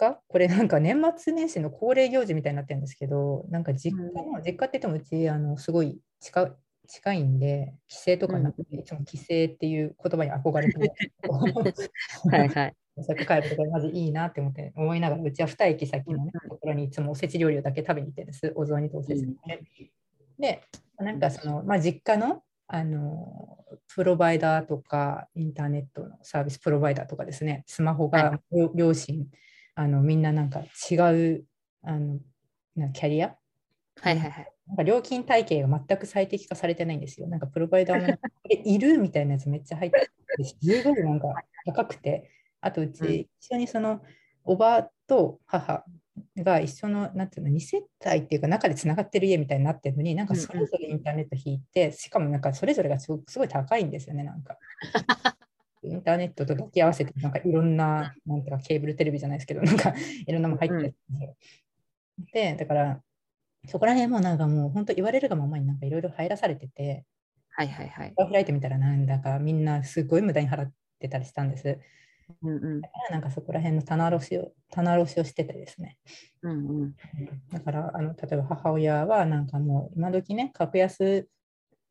[0.00, 6.52] 家これなんか年末年始の恒例行事みたいになってるんですけど、なんか実家の、実家って言ってもうち、あの、すごい近い
[6.90, 11.30] 近いんで、帰省とかなくて、いつも帰省っていう言葉に憧れて、ー
[12.36, 12.74] はいはい。
[12.96, 19.60] 大阪帰るとかまずいいなって思って思いながら、うちは2駅先の、ね、ところにいつもおせち料理をだけ食べに行ってるんです、お雑煮とおせち、ね
[20.38, 20.62] で、
[20.98, 29.26] なんかその、まあ、実家のあのプロバイダーとかインターネットのサービスプロバイダーとかですね、スマホが、両両親
[29.74, 31.44] あのみんななんか違う
[31.82, 32.18] あの
[32.76, 33.36] なキャリア？
[34.00, 34.52] はいはいはい。
[34.68, 37.26] なんか料金体系が全く最適化されてないんですよ。
[37.28, 38.98] なんかプロバイダーも いる？
[38.98, 41.28] みたいなやつめっちゃ入ってて、すごいなんか
[41.66, 42.30] 高くて、
[42.60, 44.02] あとううんち一緒にその
[44.44, 45.84] おばと母
[46.36, 54.58] が一緒の、なんていうの、2世帯っていうか中でつながってる家みたいになってるのに、なんかそれぞれインターネット引いて、しかもなんかそれぞれがすごすごい高いんですよね、なんか。
[55.82, 59.94] インターネットと抱き合わせて、なんかいろんな、なんていうかケーブルテレビじゃないですけど、 なんか
[60.26, 60.94] いろんなもの入ってる
[62.22, 63.02] んでだから、
[63.66, 67.04] そこら辺もなんかもう本当言われるがままになんかいろいろ入らされてて、
[67.50, 68.14] はいはいはい。
[68.32, 71.78] 開いてみたらなんだかみんなすごい無駄に払ってたりしたんです。
[72.42, 75.98] うんうんだからなんかそこら辺の棚卸しを棚卸しをしててですね。
[76.42, 76.94] うんうん
[77.52, 81.28] だからあの例えば母親はなんかもう今時ね、格安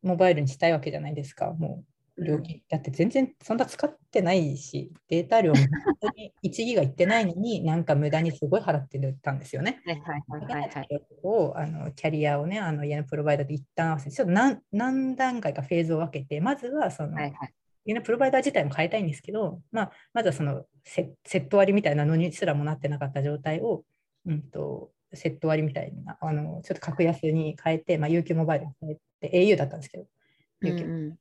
[0.02, 1.52] モバイルにしたいわけじゃないですか。
[1.52, 5.68] もう料金、だって全然そんな使ってないし、データ量も本
[6.00, 9.80] 当に1ギガいってないのに、なんか無駄にすごい払ってたんですよね。
[9.86, 10.88] はいはいはいはいはい。
[11.22, 17.54] をあのキャリアをね、あの家のプロバイダーで一旦合わせて、ちょっと何何段階かフェーズを分けて、まずはその、はいはい
[17.86, 23.84] 家のプロバイダー自体も変えたいんですけど、まあ、まずはそのセセット割みたいなのにすらもなってなかった状態を、
[24.26, 28.98] うん、とセット割みたいな、あのちょっと格安に変えて、まあ、UQ モバイルに変え
[29.30, 30.04] て、au だったんですけど、
[30.62, 31.16] うん UQ うんで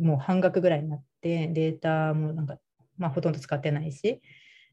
[0.00, 2.58] もう半額ぐらいになって、データもなんか、
[2.98, 4.20] まあ、ほとんど使ってないし、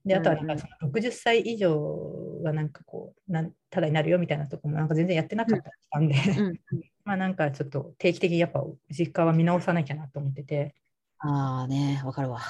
[0.05, 5.59] であとはなんかその60歳以上がなんかこうなんただになるよみたいなとこもなんか全然やってなかっ
[5.91, 6.59] たんで、うん
[7.05, 10.75] まあなんかちょっと定期的にやっぱ実家は見直さなきゃなと思ってて、
[11.19, 12.41] ああね、わかるわ。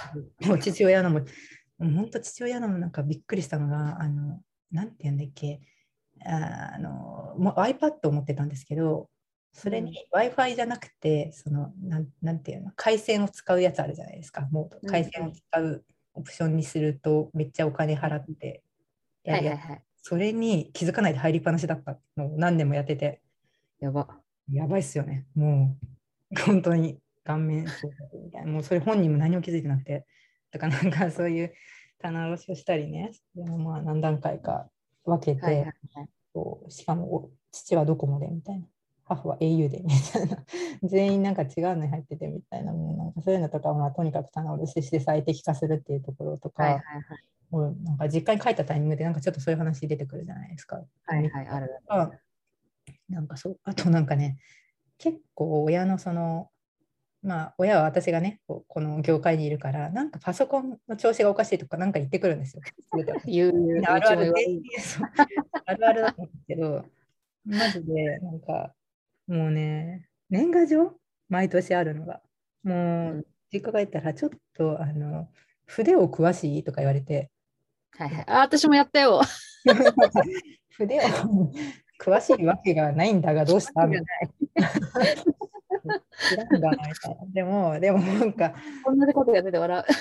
[0.46, 1.22] もう父親のも、
[1.78, 5.62] 本当父親のもなんかびっくりしたのが、あの、なんて言うんだっけ、
[6.26, 9.10] ああの、もう iPad を持ってたんですけど、
[9.54, 14.48] それに Wi-Fi じゃなくて、その、なんなんていうの、回線を使うやつあるじゃないですか。
[14.52, 15.86] もう回線を使う
[16.16, 18.64] オプションにすると、めっちゃお金払って
[19.24, 19.84] やるやつはいはいはい。
[20.02, 23.22] それに気づかないで入りっぱなしだったのを何年もやってて、
[23.80, 24.08] やば。
[24.52, 25.26] やばいっすよね。
[25.36, 25.78] も
[26.36, 27.66] う、本当に顔面。
[28.46, 30.06] もうそれ本人も何も気づいてなくて。
[30.52, 31.54] だからなんかそういう
[32.00, 34.70] 棚卸しをしたりね、でもまあ何段階か
[35.06, 35.72] 分けて、はいはいは
[36.04, 36.10] い。
[36.34, 38.68] こうしかもお父はドコモでみたいな。
[39.06, 40.38] 母は au でみたいな。
[40.84, 42.72] 全員なんか違うのに入っててみたいな。
[42.72, 47.04] もうなんかそういうのとか、まあ、とにかく棚卸しして最適化するっていうところとか、はいはいはい。
[47.50, 50.84] もうなんか実家に帰ったタイミングでなんかちょっとそういう話出てくるじゃないですか。
[51.06, 51.82] はいはい、ある。
[51.88, 52.12] あ
[53.10, 54.38] なんかそう、あとなんかね、
[54.98, 56.50] 結構親のその、
[57.22, 62.64] まあ親は私がね、この業界にいるから、なんかパソコンの調子がおかしいとかなんか言ってくるんですよ。
[62.92, 62.98] あ
[63.98, 64.36] るある
[65.66, 66.86] あるあるだったんですけど、
[67.46, 68.74] マジでなんか
[69.28, 70.94] もうね、年賀状？
[71.30, 72.22] 毎年あるのが。
[72.64, 72.74] も
[73.12, 75.30] う、うん実家帰ったらちょっとあの
[75.68, 77.30] 筆を詳しいとか言われて、
[77.92, 78.26] はいはい。
[78.28, 79.22] あ、私もやったよ。
[80.76, 81.02] 筆を
[82.02, 83.86] 詳しいわけがないんだがどうした？
[83.86, 84.06] みたい
[84.56, 84.70] な。
[86.30, 86.94] 知らんがないな。
[87.32, 89.94] でも、でもなんか、こんなことやってて笑う。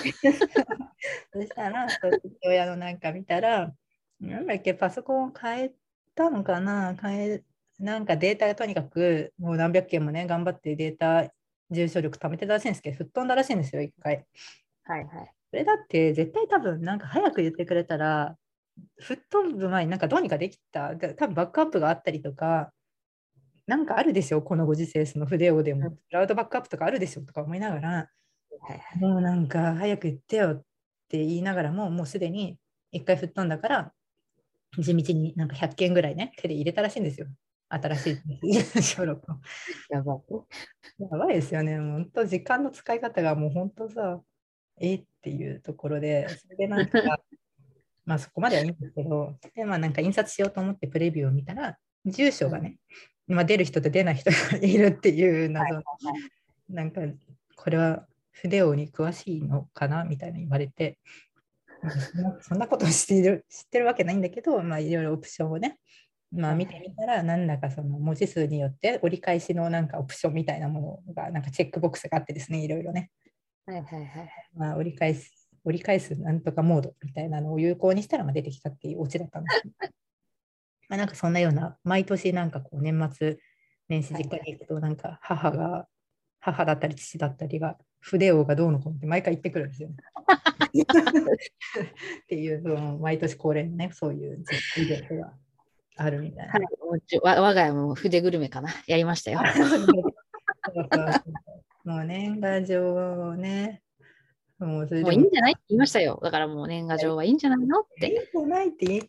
[1.31, 1.99] そしたら、父
[2.43, 3.71] 親のなんか見たら、
[4.19, 5.73] なんだっけ、パソコンを変え
[6.15, 6.95] たのかな？
[6.99, 7.43] 変え、
[7.79, 11.33] なんかデータがとにかく、もう何百件もね、頑張ってデータ、
[11.71, 14.25] 重症力貯めてたらしいんですけど、吹っ飛んだらしいんですよ、一回。
[14.83, 15.33] はいはい。
[15.51, 18.37] それだって、絶対多分、なんか早く言ってくれたら、
[18.99, 22.73] 吹っ飛ぶ前になんかどうにかできた、だ多分バックアップがあったりとか、
[23.67, 28.09] なんかあるでしょ、このご時世、その筆をでも、うんクラウドバックアップとかあるでしょとか思いながら。
[28.99, 30.63] もうなんか早く言ってよっ
[31.09, 32.57] て言いながらも、もうすでに
[32.91, 33.93] 一回吹っ飛んだから、
[34.77, 37.27] 地道になんか100件ぐらいね、手で入れたらしいんですよ。
[37.81, 38.11] 新し
[38.43, 39.35] い小録を。
[39.89, 40.19] やばい。
[40.99, 41.77] やばいですよね。
[41.77, 44.21] 本当、時間の使い方がもう本当さ、
[44.79, 46.99] えっていうところで、それでなんか、
[48.05, 52.77] まあそこまではいいんですけど、で、まあなんか印刷しようと思ってプレビューを見たら、住所がね、
[53.27, 55.81] まあ、出る人と出ない人がいるっていう謎の、
[56.69, 57.01] なんか、
[57.55, 60.99] これは筆王に詳しいのかなみたいな言われて、
[61.81, 65.79] まあそんなことを知っている知ってるわけないんだけど、まあ、いろいろオプションをね、
[66.35, 73.11] まあ、見てみたら、なんだかその文字数によって折り返しのなんかオプションみたいなものが、なんかチェックボックスがあってですね、いろいろね、
[73.65, 74.29] はいはいはい。
[74.55, 75.31] まあ、折り返す、
[75.63, 79.75] 折り返すなんとかモードみたいなのを有効にしたらまあ出てきたっていうオチだったんですけど。
[80.89, 83.37] まあ、なんかそんなような、毎年なんかこう年末
[83.89, 85.87] 年始実家に行くと、なんか母が、
[86.39, 89.95] 母だったり父だったりが、筆王がどうのこうのって毎回言ってくるんですよね。
[92.23, 94.43] っていう、その毎年恒例のね、そういう
[94.77, 95.33] イベントが
[95.95, 96.53] あるみたいな。
[96.53, 96.67] はい、う
[97.01, 98.69] ちわ我が家も筆グルメかな。
[98.87, 99.39] やりましたよ。
[101.83, 102.93] もう年賀状
[103.29, 103.81] をね、
[104.57, 106.19] もうそれでもういいんじゃないって言いましたよ。
[106.23, 108.07] だからもう年賀状はいいんじゃないのって。
[108.07, 109.07] いいんじゃないって言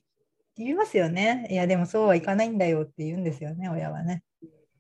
[0.57, 1.47] 言いますよね。
[1.51, 4.23] いや、でもそうはいかないんだよって言うんですよね、親はね。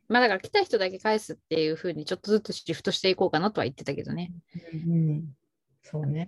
[0.09, 4.33] まあだから来た人だけ返すっていうふうにちょっとずつシフトしていこうかなとは言ってたけどね。
[4.87, 5.25] うん、うん、
[5.83, 6.27] そうね。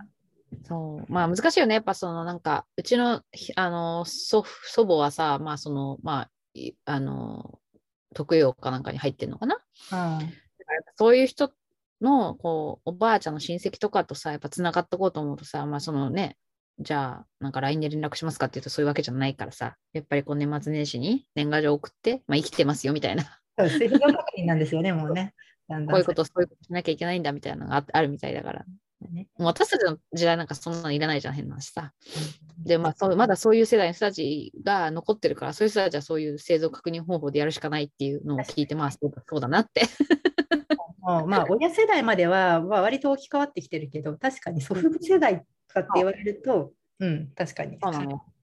[0.64, 1.12] そう。
[1.12, 1.74] まあ難しいよね。
[1.74, 7.58] やっぱそのなんか、うちのひあの祖父祖母はさ、まあその、まあ、いあの、
[8.14, 9.58] 特養かなんかに入ってんのかな？
[9.90, 10.20] あ
[10.96, 11.52] そういう人
[12.00, 16.36] のこうおばあちゃんの親戚とかとさ、やっぱつながっとこうと思うとさ、まあそのね、
[16.78, 25.34] じゃあ、なんか LINE で連絡しますかっていうとそういうわけじゃないからさ、やっぱりこう年末年始に年賀状送って、まあ生きてますよみたいな、あ、そう、水道確認なんですよね、もうね。
[25.68, 28.64] だんだんこういうこと、そういうことしなきゃいけないんだみたいなのがああるみたいだから。
[29.10, 29.28] ね。
[29.38, 31.92] もう私たちの時代なんかそんなのいらないじゃん、変なしさ。
[32.58, 39.82] で、まあそう、まだそういう世代の人たちが残ってるから、そういう人たちはそういう製造確認方法でやるしかないっていうのを聞いて、まあそうだそうだなって。
[41.26, 47.78] まあ、親世代までは、まあ、割と置き換わってきてるけど、確かに祖父母世代とかって言われると、うん、確かに。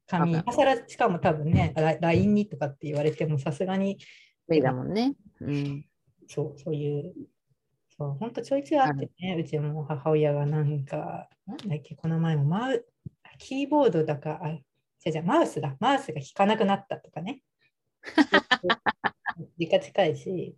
[0.07, 3.97] 紙、今更しかも多分ね、ラ LINE にとかって言われても、さすがに、
[4.47, 5.13] 無理だもんね。
[5.41, 5.85] うん。
[6.27, 7.13] そう、そういう、
[7.97, 12.85] そう、本当ちょいちょいあってね、うちも母親がなんか、なんだっけ、この前もマウ、
[13.37, 14.61] キーボードだか、あ、違
[15.07, 17.43] う違う、マウスだ、マウスが弾かなくなったとかね。
[19.57, 20.57] 時価近いし、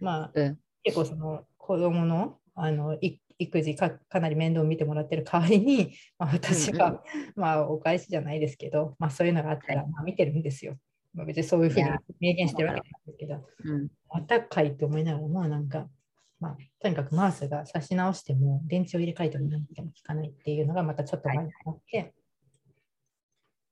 [0.00, 0.58] まあ、うん。
[0.82, 7.00] 結構その子供のあのい育児かかなり面倒を見てもらってる代わりに、まあ、私が、うんう
[7.36, 10.76] まあ、お返しじゃないですけど、まあ、そういうのがあったら、はいまあ、見てるんですよ。
[11.12, 11.88] まあ、別にそういうふうに
[12.20, 13.88] 明言してるわけなんですけど、うん。
[14.08, 15.88] またかいと思いながら、まあなんか、
[16.38, 22.14] まあ、とにかくマウスが差し直しても、電池を入れ替えても何ても効かないっていうのがまたちょっと前にあって、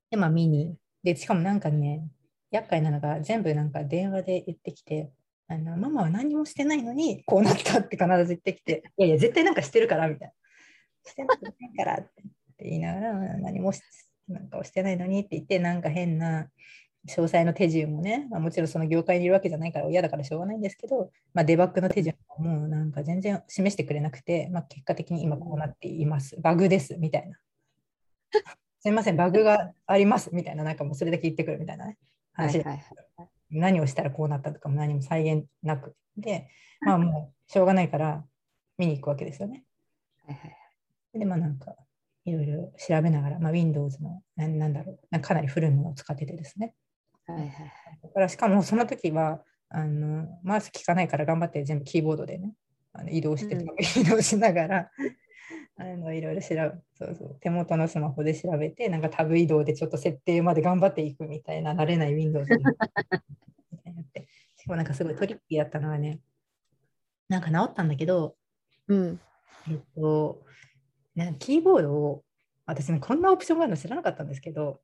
[0.09, 2.07] で、まあ見に、で、しかもなんかね、
[2.51, 5.11] 厄介なのが全部なんか電話で言ってきて、
[5.47, 10.33] あのママは何もしてないのにこうなったって必ず言ってきて、いやいや、絶対なんかしてるからみたいな。
[11.11, 11.37] してない
[11.77, 12.11] からっ
[12.57, 13.81] て言いながら、何もし
[14.27, 16.49] なんかしてないのにって言って、なんか変な
[17.07, 26.39] 詳細の手順もね、まあ、もちろんその業界にいるわけじゃないから嫌だからしょうがないんですけど、まあ、デバッグの手順ももうなんか全然示してくれなくて、まあ、結果的に今こうなっています。
[26.41, 27.37] バグですみたいな。
[28.79, 31.97] すみません、バグがありますみたいな、なんかもうそれだけ言ってくるみたいなね。
[32.33, 32.85] 話ではいはい
[33.17, 33.29] はい。
[33.49, 36.49] 何をしたらこうなったとかも何も再現なくで、
[36.81, 38.25] まあもうしょうがないから
[38.77, 39.63] 見に行くわけですよね。
[40.25, 41.75] はいはいで、まあなんか
[42.25, 46.73] いろいろ調べながら、まあ、Windows のななんだろうなんかかなり古いものを使っててですね。
[47.27, 47.49] はいはい
[48.03, 52.53] だからしかもその時はあのマウス効かないから頑張って全部キーボードでね
[52.93, 53.65] あの移動して、うん。
[53.99, 54.91] 移動しながら
[55.77, 62.63] あのいろいろ調べそうそう手元のスマホで調べてなんかタブ移動でちょっと設定まで頑張っていくみたいな慣れない Windows に。
[64.55, 66.19] しかもなんかすごいトリッキーだったのはね
[67.27, 68.35] なんか直ったんだけど
[68.87, 69.19] うん。
[69.69, 70.41] えっと
[71.15, 72.23] なんかキーボードを
[72.65, 74.81] 私ねこんなオプションがあるの知らなかったんですけど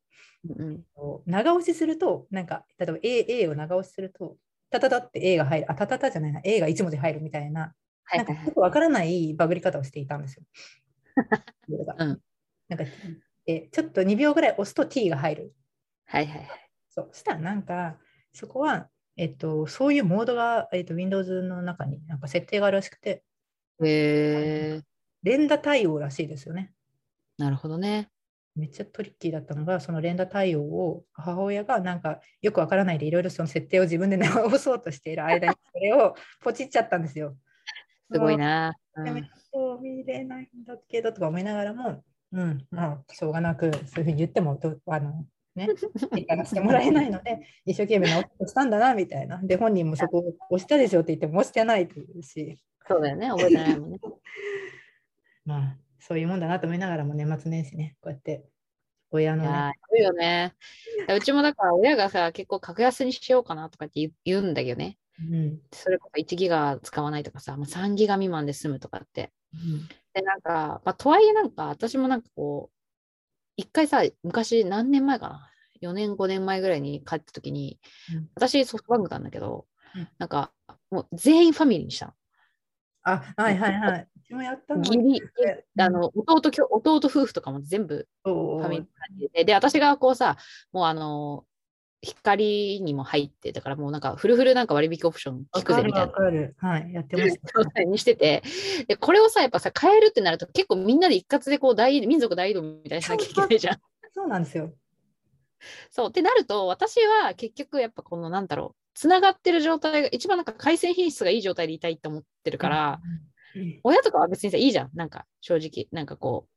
[0.50, 0.84] うん。
[1.26, 4.38] 長押しすると、なんか、例えば A, A を長押しすると、
[4.70, 7.76] タタタって A が入る、あ、タタタじゃないな、A が1文字入るみたいな、
[8.14, 10.44] なんかはいはいよくわからないバグり方をしていたんですよ。
[11.98, 12.22] うん
[12.68, 12.86] なんか
[13.46, 15.54] でちょっと2秒ぐらい押すと T が入る。
[16.06, 16.70] はいはいはい。
[16.90, 17.98] そうそしたらなんか、
[18.34, 23.24] そこは、えっと、そういうモードが、えっと、Windows の中になんか設定があるらしくて、
[23.84, 24.82] へえ
[25.24, 26.74] 連打対応らしいですよね。
[27.42, 28.10] なるほどね。
[28.56, 37.36] めっちゃトリッキーだったのが、その連打対応を母親がなんかよくわからないでいろいろその設定を自分で直そうとしている間にそれをポチっちゃったんですよ。
[38.14, 38.76] すごいな。
[38.94, 45.26] うん、そう見れないんだけどとか思いながらも、うん、まあ、しょうがなく、そういうふうに言ってもど、あの、
[45.56, 49.40] ね、結果がしてもらえないので、一生懸命直したんだな、みたいな。
[49.42, 53.30] で、本人もそこを押したでしょって言っても押してないというし、そうだよね。
[53.30, 54.00] 覚えてないもんね。
[55.46, 58.44] まあ、そういうもんだなと思いながらも、年末年始ね、こうやって、
[59.12, 60.56] 親の、いやーね、いいよね。
[61.16, 64.98] うちもだから親がさ、結構格安にしようかなとかって言う言うんだけどね。
[65.20, 69.32] うん、それこそ1ギガ使わないとかさ、まあ、3ギガ未満で済むとかって。
[69.54, 72.76] うん、で、なんか、まあ、とはいえなんか、私もなんかこう、
[73.58, 77.80] 一回さ、昔何年前かな ?4 年、5年前ぐらいに帰った時に、
[78.16, 80.52] うん私ソフトバンクなんだけど、うんなんか、
[80.90, 82.14] もう全員ファミリーにしたの。
[83.04, 84.08] あ、はいはいはい。
[84.16, 84.84] うちもやったの。
[85.78, 88.88] あの弟きょ弟夫婦とかも全部ファミ
[89.18, 90.38] リーで、で、私がこうさ、
[90.72, 91.46] もうあの、
[92.04, 96.14] 光にも入って、だからもうなんかフルフルなんか割引オプション聞くぜみたいな。
[96.58, 97.24] はい、やってま
[97.86, 98.42] にしてて、
[98.88, 103.82] で、これをさ、やっぱさ、変えるってなると結構みんなで一括でこう大、民族大移動みたいにしなきゃいけないじゃん。
[104.14, 104.74] そうなんですよ。
[105.92, 106.10] そう。
[106.10, 113.00] ってなると、私は結局やっぱこのなんだろう、つながってる状態が一番なんか回線品質がいい状態でいたいと思ってるから、
[113.56, 114.90] うん、親とかは別にさ、いいじゃん。
[114.94, 116.48] なんか正直、なんかこ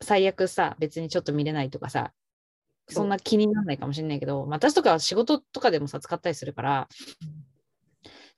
[0.00, 2.12] う、最悪さ、別にちょっと見れないとかさ、
[2.88, 6.88] そんな気にならないかもしれないけど、私とかは仕事とかでもさ、使ったりするから、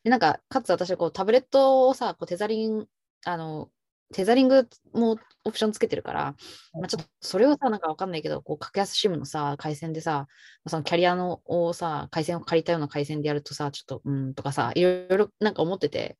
[0.05, 2.89] でなんか、かつ私はこうタブレットをさ、こうテザリング、
[3.24, 3.70] あの、
[4.12, 6.36] テザリングもオプションつけてるから、
[6.72, 10.26] まあ、ちょっとそれをさ、なんかわかんないけど、こう格安 SIM のさ、回線でさ、
[10.66, 16.18] そのキャリアのをさ、回線を借りたような回線でやるとさ、ちょっと、うんとかさ、いろいろなんか思ってて、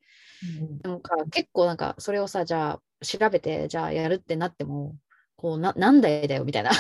[0.83, 4.97] なんか結構なんかそれをさ、じゃあ調べて、じゃあやるってなっても、
[5.37, 6.71] こうな何台だよみたいな、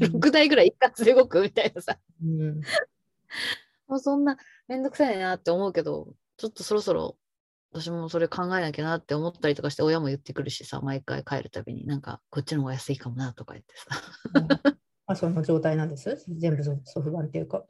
[0.00, 2.60] 6台ぐらい一括で動くみたいなさ、うん。
[3.86, 4.36] もうそんな
[4.66, 7.16] めんどくさいなって思うけど、ちょっとそろそろ
[7.74, 14.62] 私もそれ考えなきゃなって思ったりとかして、親も言ってくるしさ、毎回帰るたびに、なんかこっちの方が安いかもなとか言ってさ。
[15.06, 16.24] まあ、その状態なんです。
[16.38, 17.64] 全部ソソフトバンっていうか。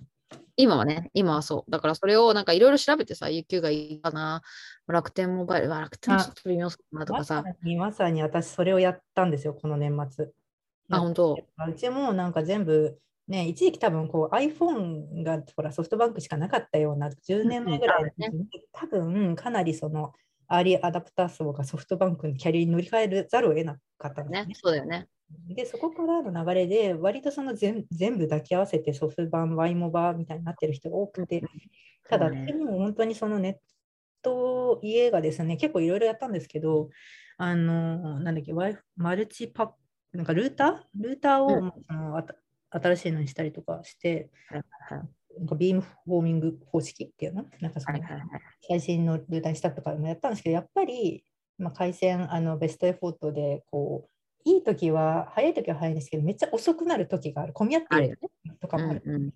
[0.56, 1.70] 今はね、今はそう。
[1.70, 4.42] だからそれをなんかいろいろ調べてさ、UQ がいいかな、
[4.86, 7.44] 楽天モバイル、は楽天もちょっと微妙かなとかまさ
[7.78, 10.28] まさに私それをやったんですよ、この年末。
[10.90, 11.38] あ、本当。
[11.66, 20.12] うちもなんか全部、ね、一時期多分こう iPhone がほらソフトバンクしかなかったような10年前ぐらいに、多分かなりその
[20.46, 24.46] アーリーアダプター層がソフトバンクのキャリアに乗り換えざるを得なかったんですね。
[24.46, 25.08] ね。、そうだよね。
[25.48, 31.42] で、そこからの流れで、割とその全全部抱き合わせてソフトバン、ワイモバみたいになってる人が多くて、
[32.08, 33.56] ただ、でも本当にそのネッ
[34.22, 36.90] ト家がですね、結構いろいろやったんですけど、
[37.38, 39.74] あの、なんだっけ、ワイマルチパック、
[40.12, 41.02] なんかルーター？
[41.02, 41.72] ルーターを、うん
[42.82, 44.30] 新しいのにしたりとかして、
[45.38, 47.44] なんかビームフォーミング方式っていうの？
[47.60, 47.98] なんかその。
[48.68, 51.24] 最新のルーターにしたとかもやったんですけど、やっぱり、
[51.58, 58.18] まあ、回線、あのベストエフォートで、こう、いい時は、早い時は早いんですけど、めっちゃ遅くなる時がある、混み合ってる
[58.60, 59.02] とかもある。
[59.04, 59.30] うんうん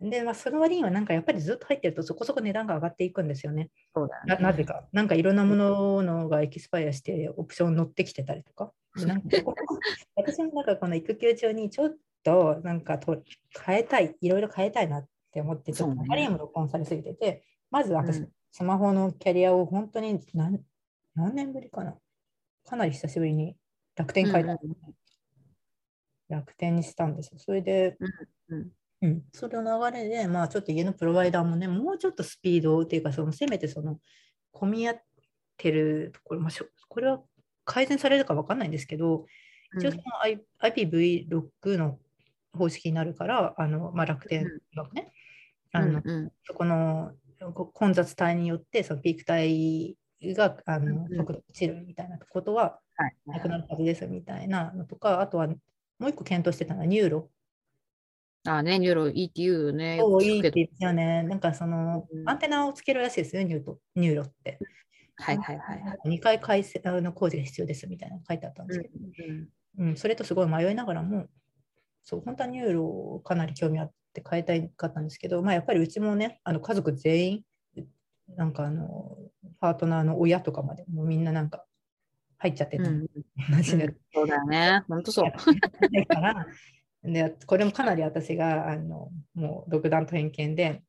[0.00, 3.70] で、まあ、その割には、なんかやっぱりずっと入ってると、そこそこ値段が上がっていくんですよね。
[3.94, 4.34] そうだよね。
[4.34, 4.84] ななぜか。
[4.92, 8.72] なんかいろんなもののがエキスパイアして、オプション乗ってきてたりとか。
[8.96, 9.28] でなんか
[10.16, 13.22] 私もなんかこの育休中にちょっとなんかと
[13.64, 18.28] 変えたい、いろいろ変えたいなって思って、ちょっとあまりにも録音されすぎてて、まず私、うん。
[18.50, 20.60] スマホのキャリアを本当に何
[21.14, 21.96] 何年ぶりかな？
[22.64, 23.56] かなり久しぶりに
[23.96, 24.76] 楽天変えた、うんうん。
[26.28, 27.38] 楽天にしたんですよ。
[27.38, 27.96] それで、
[28.48, 28.72] うん
[29.02, 33.98] うん、それの流れで、まあ、ちょっと家のプロバイダーもね、もうちょっとスピードっていうか、そのせめてその
[34.52, 35.02] 混み合っ
[35.56, 37.20] てるところ、まあ、しょこれは
[37.64, 39.26] 改善されるか分かんないんですけど、
[39.76, 41.98] 一応その I- IPv6 の
[42.56, 44.44] 方式になるから、あのまあ、楽天
[44.76, 45.12] がね、
[45.72, 47.12] あのうんうんそこの
[47.52, 49.96] こ混雑帯によって、そのピーク帯
[50.34, 55.54] があのうん速度落ちるみたいなことははいなくなるはずですみたいなのとか、あとはも
[56.06, 57.30] う一個検討してたのは NURO。
[58.46, 59.96] あね、 NURO いいって言うよね。
[59.96, 61.22] よそういいって言ってよね。
[61.22, 64.58] なんかその、うんアンテナをつけるらしいですよ、ニュート NURO って。
[65.16, 66.18] はいはいはいはい。
[66.18, 71.26] 2回改正あの工事が必要ですみたいなの書いてあったんですけど、うんうんそれとすごい迷いながらも、
[72.04, 77.42] そう、本当は NURO をかなり興味あって変えたいかったんですけど、まあ、やっぱりうちもね、あの家族全員、
[78.36, 79.16] なんかあの、
[79.60, 81.64] パートナーの親とかまで、もうみんななんか
[82.38, 83.06] 入っちゃってた、うん
[83.50, 84.84] 同じでうんそうだよね。
[84.88, 85.30] 本当そう。
[85.30, 86.46] だから。
[87.02, 90.82] でこれもかなり私があのもう独断と偏見で、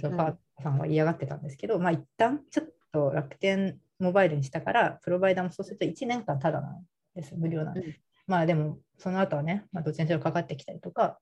[0.00, 7.80] そのパートナーさんは嫌がってたんですけど、まあ一旦ちょっと楽天モバイルにしたから、プロバイダーもそうすると1年間ただなんです、無料なんで。
[7.80, 7.94] うん
[8.28, 11.18] まあでも、その後はね、まあ、どっちにしろかかってきたりとか、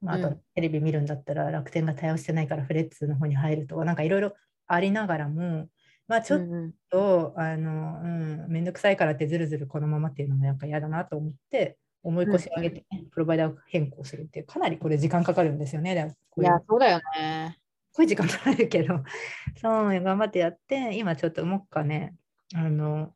[0.00, 4.32] まあ、あとうんテレビ見るんだったら楽天が対応してないからフレッツの方に入るとか、なんかいろいろ
[4.66, 5.68] ありながらも、
[6.08, 15.94] まあちょっうんうんと、あの、うん、めんどくさいからってずるずるこのままっていうのもなんか嫌だなと思って、思い越し上げて、ねプロバイダー変更するっていう、かなりこれ時間かかるんですよね。
[15.94, 17.58] だからこういういや、そうだよね。
[17.92, 19.02] こういう時間取られるけど、
[19.60, 22.14] そう、頑張ってやって、今ちょっともっかね、
[22.54, 23.14] あの、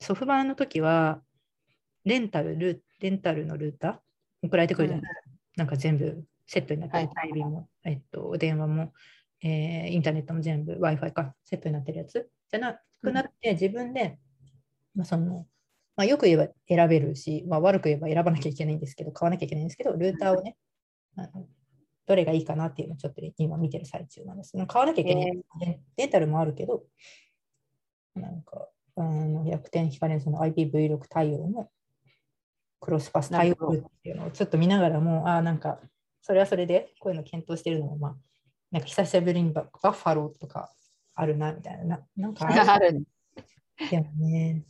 [0.00, 1.20] ソフバンの時は、
[2.04, 4.46] レンタル、ルーレンタルのルーター？
[4.46, 5.02] 送られてくるじゃない？
[5.02, 5.30] ですか。
[5.56, 8.92] なんか全部セットになってる、はいテレビも、えっと、電話も、
[9.42, 12.28] えーインターネットも全部 Wi-Fi か、セットになってるやつ？
[12.50, 14.18] じゃなくなって、自分で、
[14.94, 15.46] まあ、その、
[15.96, 20.56] まあ、よく言えば選べるし、まあ、悪く言えば選ばなきゃいけないんですけど、買わなきゃいけないんですけど、ルーターをね、
[21.16, 21.46] あの
[22.06, 24.52] どれがいいかなっていうのをちょっと今見てる最中なんです。
[24.66, 25.32] 買わなきゃいけない。
[25.60, 26.84] レレンタルもあるけど、
[28.14, 31.68] なんか、あの楽天光のその IPv6 対応の
[32.84, 35.80] クロスパス対応っていうのをちょっと見ながらも、ああ、なんか、
[36.20, 38.16] それはそれでこういうの検討してるのも、まあ、
[38.70, 40.70] なんか久しぶりにババッファローとか
[41.14, 41.84] あるなみたいな。
[41.84, 43.04] ななんかあ あるね。
[43.90, 44.64] るよね。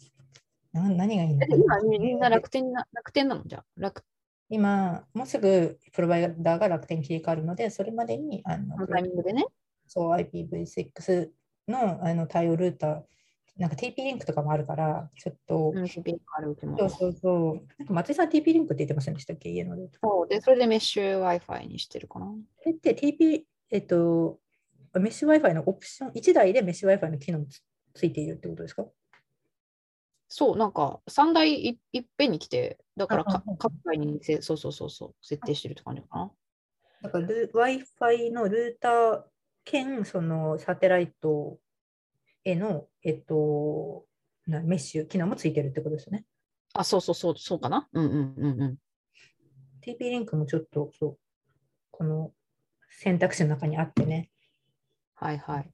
[0.73, 3.45] な何がいい今みんな楽天な楽天なの？
[3.47, 4.05] じゃあ楽
[4.51, 9.47] 今、もうすぐプロバイダーが楽天切り替わるので、それまでにあののタイミングでね。
[9.87, 11.31] そう IPv6
[11.69, 13.03] のあの対応ルーター
[13.57, 17.55] なんか TP リンクとかもあるから、ちょっと、うん、TP リンクあるうちもそうそうそう。
[17.79, 19.51] なんか松井さん TP リンクって言ってませんでしたっけ？
[19.51, 19.99] 家のルート。
[20.03, 22.27] そうで、それでメッシュ Wi-Fi にしてるかな。
[22.27, 22.37] こ
[22.67, 24.41] れって TP、えっと、
[24.95, 27.63] メッシュ Wi-Fi のオプション、1台でメッシュ Wi-Fi の機能もつ
[27.95, 28.87] ついているってことですか？
[30.29, 36.31] そう、なんか3台いいっぺんに来て、だからか各台にせそうそうそうそう設定してるって感じかな。
[37.03, 39.23] だからル Wi-Fi のルーター
[39.65, 41.59] 兼そのサテライト
[42.45, 44.05] への、えっと、
[44.47, 46.25] なメッシュ機能もついてるってことですよね。
[46.75, 47.89] あ、そうそうそう、そうかな？
[47.93, 48.79] うんうんうんうん。
[49.81, 51.19] TP リンクもちょっとそう、
[51.91, 52.33] この
[52.91, 54.31] 選択肢の中にあってね。
[55.15, 55.71] はいはい。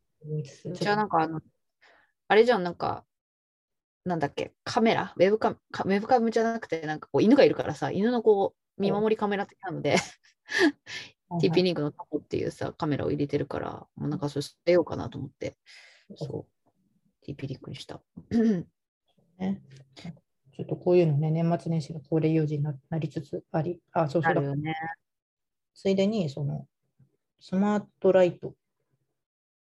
[0.75, 1.41] じゃあなんかあの、
[2.29, 3.05] あれじゃん、なんか、
[4.05, 5.15] なんだっけ、カメラ？
[5.17, 9.97] ウェブカかウェブカムじゃなくて、なんかこう犬がいるからさ、犬のこう見守りカメラ的なので、
[11.41, 15.57] TP リンクのタコっていうさ、カメラを入れてるから、もうなんかそれ捨てようかなと思って、
[16.17, 16.60] そう、
[17.27, 18.01] リンクにした。
[19.39, 19.63] ね。
[20.53, 24.75] ちょっとこういうのね、年末年始の恒例行事にななりつつあり、あ、そうそうだね。
[25.75, 26.67] ついでに、その、
[27.41, 28.55] スマートライト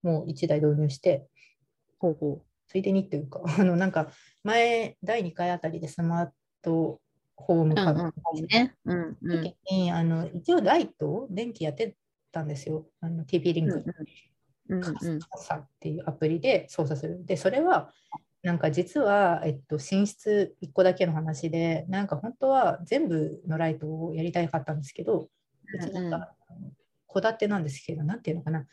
[0.04, 1.28] も1台導入して、
[2.00, 4.12] ほうほついでにっていうか、 あの、なんか、
[4.44, 6.30] 前、第2回あたりでスマー
[6.62, 7.02] ト
[7.36, 7.78] ホームう。
[7.78, 8.48] うんうん。
[8.48, 8.76] ね。
[8.86, 9.44] うんうん。
[9.44, 11.98] 時に、あの、一応ライト、電気やって
[12.32, 12.88] たんですよ。
[13.02, 13.76] あの TP リンク。
[13.76, 13.94] うんうん。
[14.68, 17.26] カサっていうアプリで操作する。
[17.26, 17.92] で、それは、
[18.44, 25.30] なんか実は、えっと、寝室1個だけの話で、なんか本当は全部のライトをやりたかったんですけど、
[25.74, 26.34] うちなんか
[27.12, 28.68] 戸建てなんですけど、なんていうのかな、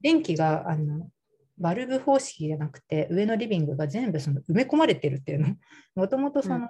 [0.00, 1.10] 電気があの
[1.58, 5.56] バルブ方式じゃなくて、上のリビングが全部その埋め込まれてるっていうの。
[5.94, 6.68] もともとそのうん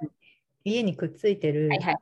[0.69, 1.95] 家にくっついてる、はいはいはい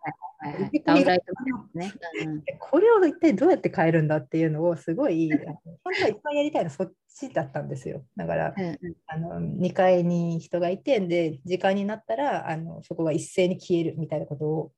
[1.74, 1.92] ね。
[2.22, 2.28] うん。
[2.28, 2.42] うん。
[2.58, 8.04] これを一体どうやって変えるんだっていうのをすごい、本当は一番やりたいのはそっちだったんですよ。
[8.16, 8.78] だから、うんうん。
[9.06, 14.72] あの2階に人がいてで時間になったらあのそこが一斉に消えるみたいなことを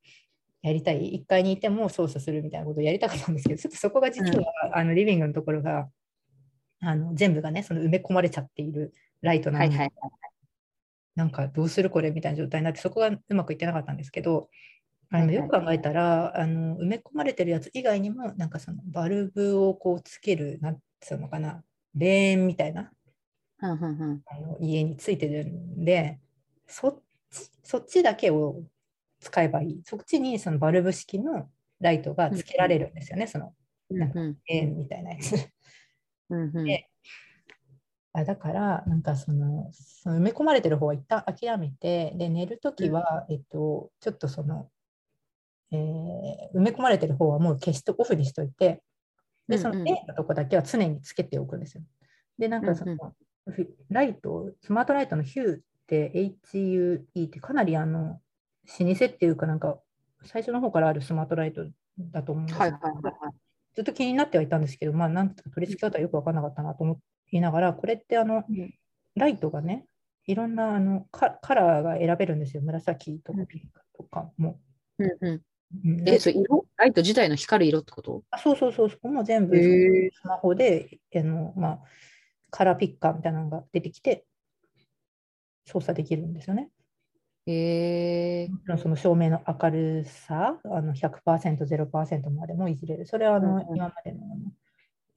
[0.62, 1.14] やりたい。
[1.14, 5.89] 1階にいても操作するみたいなことをやりたかったんですけどちょっとそこが実は、あのリビングのところが
[6.80, 9.93] あの全部がねその埋め込まれちゃっているライトなので、はいはい
[11.18, 14.48] なんかどうするこれみたいな状態になってそこがうまくいってなかったんですけど
[15.10, 21.64] あのよく考えたらあの埋め込まれてるやつ以外にもなんかそのバルブをこうつけるなんつうのかな
[21.96, 22.92] レーンみたいな
[23.60, 24.22] うんうんうん。
[24.26, 26.20] あの家についてるんで
[26.66, 28.62] そっちそっちだけを
[29.20, 29.82] 使えばいい。
[29.84, 31.50] そっちにそのバルブ式の
[31.80, 33.52] ライトがつけられるんですよね、その
[33.90, 34.36] うんうん。
[34.46, 35.34] レーンみたいなやつ。
[36.30, 36.64] うんうん。
[36.64, 36.88] で
[38.18, 44.68] あだからなんかそのその埋め込まれてる方は一旦諦めてで寝るときは、えっと、ちょっとその、
[45.70, 48.82] えー埋め込まれてる方はもう消してオフにしといて
[49.48, 51.82] でそのうんうんレーンのとこだけは常につけておくんですよ。
[52.38, 52.96] でなんかその、
[53.90, 56.12] ライトスマートライトのヒューって
[56.52, 58.20] HUE ってかなりあの
[58.80, 59.78] 老舗っていうかなんか
[60.24, 61.66] 最初の方からあるスマートライト
[61.98, 63.12] だと思うんですよはいはいはいはい。
[63.74, 67.00] ずっと気になってはいたんですけど、まあ、なんとか取り付け方はよく分からなかったなと思
[67.31, 68.74] いながら、これってあの、うん
[69.16, 69.85] ライトがね、
[70.26, 72.62] いろんなあのカカラーが選べるんですよ。
[72.62, 74.61] 紫とかピンクとかも。
[74.99, 75.43] うんうん
[75.85, 76.66] うんえ、それ色？
[76.76, 78.22] ライト自体の光る色ってこと？
[78.31, 81.79] あそうそうそう、そこも全部スマホであの、まあ、
[82.51, 84.24] カラーピッカーみたいなのが出てきて、
[85.66, 86.70] 操作できるんですよね。
[87.47, 93.07] へえもちろんその照明の明るさ、あの100%、0%までもいじれる。
[93.07, 94.20] それはあの、うんうん今までの、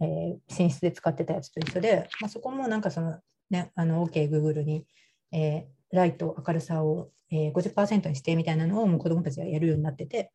[0.02, 4.86] えー寝室で使ってたやつと一緒で、まあ、そこもなんかその、ね、あの OK、Google に、
[5.32, 10.32] えーライト、明るさを、えー50%にしてみたいなのをもう子どもたちがやるようになってて、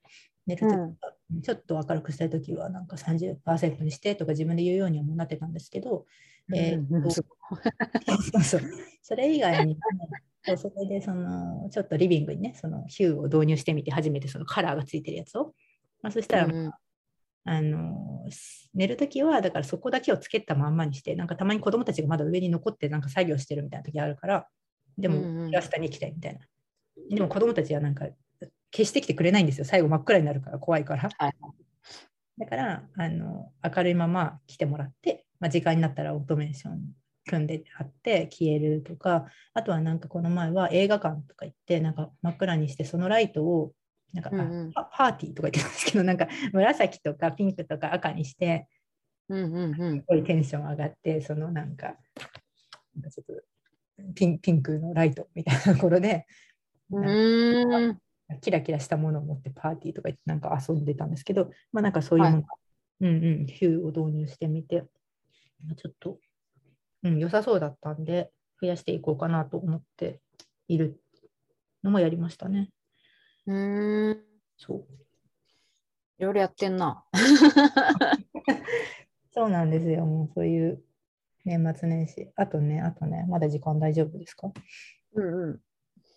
[1.43, 6.07] ちょっと明るくしたいときはなんか30%にしてとか自分で言うようにはもうなってたんですけど、
[6.55, 6.79] え
[7.11, 7.23] そ
[8.39, 8.61] うそう
[9.03, 9.81] それ以外にも、
[10.45, 15.55] そうそれでそのちょっとリビングにね、そのヒューを導入してみて、初めてそのカラーがついてるやつを。
[16.03, 16.73] まあ、そしたら、うん
[17.47, 18.25] あの
[18.75, 24.49] 寝るときは、だからそこだけをつけたまんまにして、なんかたまに子供たちがまだ上に残ってなんか作業してるみたいな時あるから、
[24.99, 26.41] でも、うんうん明日に行きたいみたいな。
[27.09, 28.07] でも子供たちはなんか
[28.75, 29.65] 消してきてくれないんですよ。
[29.65, 31.09] 最後真っ暗になるから怖いから。
[31.17, 31.33] はい
[32.39, 36.81] だからあの明るいまま来てもらって、まあ、時間になったらオートメーション
[37.27, 43.73] 組んであって消えるとかあとはなんかこの前は映画館とか行ってなんか真っ暗にしてそのライトを
[44.17, 44.73] なんか、あうんうん。
[44.73, 48.69] パパーティーとか言ってたんですけどなんか 紫とかピンクとか赤にして
[49.29, 50.01] うんうんうん。
[50.01, 51.97] すごいテンション上がってそのなんか
[52.95, 56.27] なんかちょっとピンピンクのライトみたいなところで
[56.91, 58.01] うなん。
[58.41, 62.43] キラキラしたものを持ってパーティーとか行ってなんか遊んでたんですけど、まあなんかそういうもの、
[63.01, 64.83] うんうん、ヒューを導入してみて、
[65.65, 66.19] まあちょっと、
[67.05, 70.21] うん、良さそうだったんで、増やしていこうかなと思って
[70.67, 71.01] いる
[71.85, 72.71] のもやりましたね。
[73.47, 74.25] うーん。
[74.57, 74.87] そう
[76.19, 77.05] いろいろやってんな。
[79.33, 80.07] そうなんですよ。
[80.07, 80.83] もうそういう
[81.45, 82.31] 年末年始。
[82.37, 84.51] あとね、あとね、まだ時間大丈夫ですか？
[85.15, 85.61] うんうん。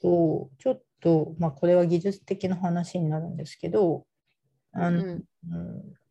[0.02, 4.06] とちょっと、まあ、これは技術的な話になるんですけど、
[4.74, 5.24] あのうんうん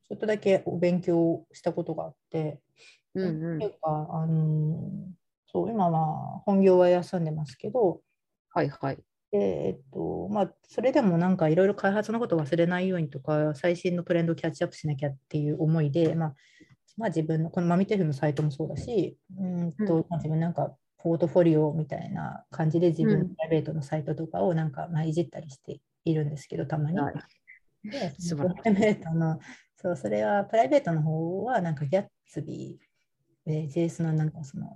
[0.09, 2.61] ちょっとだけお勉強したことがあって、
[3.14, 4.91] うんうんっていうか、あの
[5.47, 8.03] そう今は本業は休んでますけど、
[8.51, 8.99] はいはい。
[9.31, 16.35] でえっとまあ、それでもなんかいろいろ開発のことを忘れないようにとか、最新のトレンドをキャッチアップしなきゃっていう思いで、まあ
[16.97, 26.99] まあ、自分のこのマミテフのサイトもそうだし、うんと自分なんかポートフォリオみたいな感じで自分プライベートのサイトとかをなんかまあいじったりしているんですけど、たまに。
[27.85, 29.39] プライベートの、
[29.76, 34.68] そう、それはプライベートの方はなんか Gatsby、えー JS のなんかその、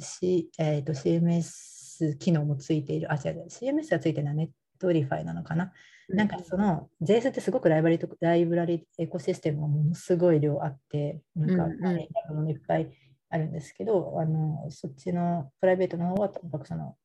[0.00, 1.79] C えー、と CMS
[2.18, 5.72] 機能もついている、あ、違う CMS がついてるのは Netlify なのかな。
[6.08, 12.90] なんかその JS ってすごくライブラリとライブラリエコシステムがものすごい量あって、なんかいっぱい
[13.28, 16.96] あるんですけど、あのそっちのプライベートの方はとにかくその、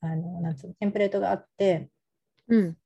[0.00, 1.90] あのなんつうのテンプレートがあって、
[2.48, 2.76] うん。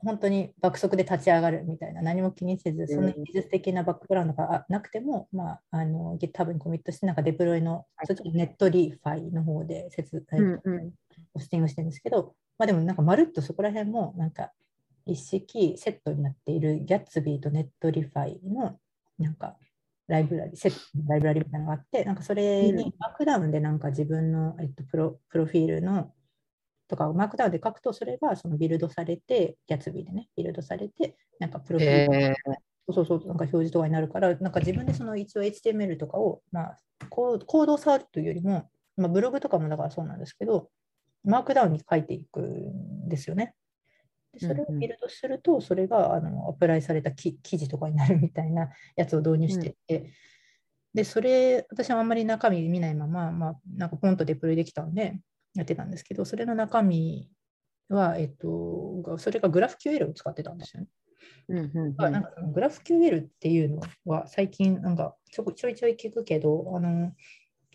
[0.00, 8.30] 本当に爆速で立ち上がるみたいな、何も気にせず、そんなうん技術的なバックグラウンドがあなくても、まあ、あの GitHub にコミットして、なんかデプロイの、はい。
[8.32, 10.92] Netlify の方で説、えっとうんうん。
[11.34, 14.52] ポスティングしてるんですけど、まあ、でもなんかまるっとそこら辺もなんか
[15.04, 18.78] 一式セットになっている Gatsby と Netlify の
[19.18, 19.56] なんか
[20.06, 22.76] ライブラリ、セットのライブラリみたいなのがあって、なんかそれうん。
[22.76, 26.12] にマークダウンでなんか自分の、えっと、プロプロフィールの
[26.88, 32.34] とかマークダウンで書くと、それがそのビルドされて、ギャッツビーでね、ビルドされて、なんかプロフィールへえ
[32.90, 36.76] そうそうそう、なんか表示とかになるから、なんか自分でその一応 HTML とかを、まあ、
[37.10, 40.70] コードを触るというよりも、まあ、ブログとかもだからそうなんですけど、
[41.24, 43.54] マークダウンに書いていくんですよね。
[44.32, 44.80] でそれをうんうん。
[44.80, 50.10] ビルドすると、それがあのアプライされた記記事とかになるみたいな やつを導入していて、
[50.94, 55.20] で、それ、私はあんまり中身見ないまま、まあ、なんかポンとデプロイできたので、
[55.54, 57.30] やってたんですけど、それの中身
[57.88, 60.88] は、えっと、それが GraphQL を使ってたんですよね。
[61.48, 67.12] うんうんまあなんかグラフ QL っていうのは最近なんかちょこちょいちょい聞くけど、あの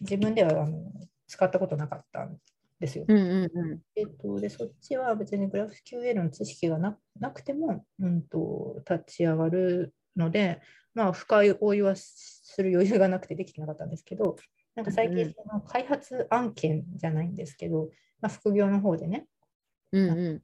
[0.01, 0.91] 自分ではあの
[1.27, 2.37] 使ったことなかったん
[2.79, 3.05] ですよ。
[3.07, 10.61] うんうんうんえっと、でそっちは別にグラフ QL の知識がななくても、うん、と立ち上がるので、
[10.93, 14.35] まあ、深い応用はする余裕がなくてできてなかったんですけど、
[14.75, 17.89] なんか最うん近その開発案件じゃないんですけど、
[18.21, 19.27] まあ、副業の方でね、
[19.91, 20.41] うんうん。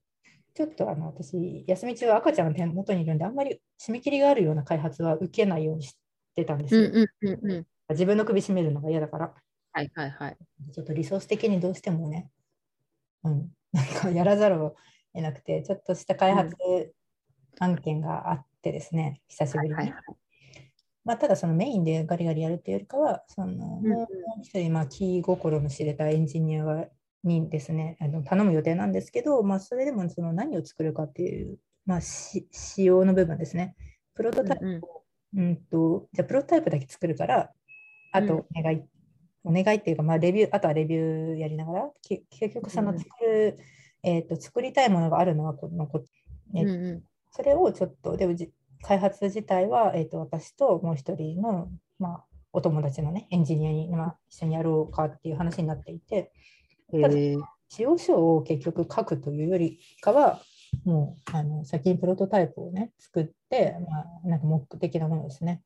[0.53, 5.97] ちょっとあの私、休み中は赤ちゃんが手元にいるんで、あんまり締め切りがあるような開発は受けないようにし
[6.35, 6.81] てたんですよ。
[6.81, 7.67] うんうんうんうん。
[7.89, 9.33] 自分の首絞めるのが嫌だから、
[9.71, 10.37] はいはいはい。
[10.73, 12.29] ちょっとリソース的にどうしてもね、
[13.23, 14.75] うん、なんかやらざるを
[15.13, 16.55] 得なくて、ちょっとした開発
[17.59, 19.75] 案件があってですね、久しぶりに。
[19.75, 20.03] はいはい
[21.05, 24.07] まあ、ただそのメインでガリガリやるっていうよりかは、そのうんもう
[24.41, 26.85] 一人、まあ、気心の知れたエンジニアが
[27.23, 33.75] にですね、あの頼む予定なんですけど、まあ、それでもその何を作るかっていう、まあ、し仕様の部分ですね。
[34.15, 34.81] プロトタイプうんうん。
[34.83, 35.03] を、
[35.35, 37.51] うんと、じゃあプロトタイプだけ作るから、
[38.13, 38.83] あとお願い、
[39.43, 43.57] お願いっていうか、まあ、レビュー、あとはレビューやりながら、き結局そのうん作る、
[44.03, 46.03] えっと、作りたいものがあるのはこのこ、
[46.55, 47.03] えうんうん。
[47.31, 48.51] それをちょっと、でもじ
[48.83, 51.69] 開発自体は、えー、と私ともう一人の、
[51.99, 56.31] まあ、お友達のね、エンジニアに、まあ、一緒にやろうかっていう話になっていて、
[57.69, 60.41] 使用書を結局書くというよりかは、
[60.85, 65.61] もうあの先にプロトタイプをね、作って、まあ、なんか目的なものですね。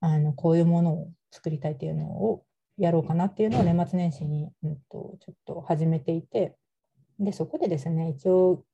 [0.00, 2.44] あの、こういうものを作りたいっていうのを
[2.76, 6.56] やろうかなっていうのを年末年始に、うん、とちょっと始めていて、
[7.18, 8.64] で、そこでですね、一応、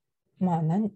[0.41, 0.91] まあ、なん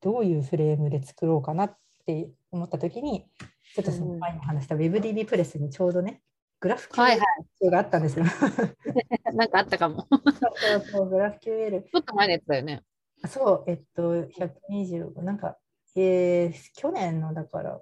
[0.00, 1.76] どういうフレームで作ろうかなっ
[2.06, 3.26] て思ったときに、
[3.74, 6.22] ちょっとその前に話した WebDB プレスにちょうどね、
[6.60, 8.24] グラフ QL があったんですよ。
[9.34, 10.06] なんかあったかも。
[10.10, 11.82] そうそうそう、グラフ QL。
[11.82, 12.82] ちょっと前のやつだよね。
[13.22, 15.56] あそう、えっと、125、なんか、
[15.96, 17.80] えー、去年のだから、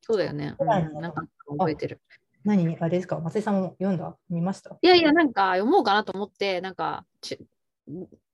[0.00, 0.54] そうだよね。
[0.58, 2.00] うん、はいなんか覚えてる。
[2.44, 4.16] 何、あれですか、松井さんも読んだ？
[4.28, 4.76] 見ました？
[4.80, 7.44] いやいや、なんか読もうかなと思って、なんか、ち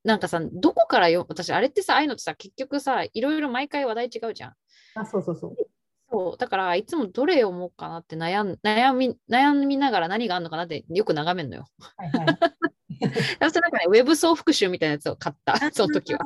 [0.04, 4.54] なんかさ、どこからよ、私、あれってさ、ああいうのってさ、結局さ、いろいろ毎回話題違うじゃん。
[4.94, 5.56] あ、そうそうそう。
[6.10, 11.66] そう、だから、いつもどれ読もうかなって悩ん悩み悩みながら何があるのかなってよく眺めるのよ。
[11.96, 12.38] はいはい。
[13.52, 16.20] そなんかね、ウェブ総復習みたいなやつを買った、その時は。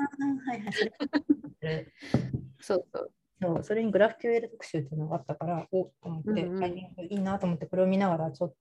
[0.47, 1.87] はいはい。
[2.61, 3.13] そうそう。
[3.43, 8.55] そう、それにグラフ QL 特集っていうのがあったから、おっと思って、うんうんいいなと思って、これを見ながらちょっ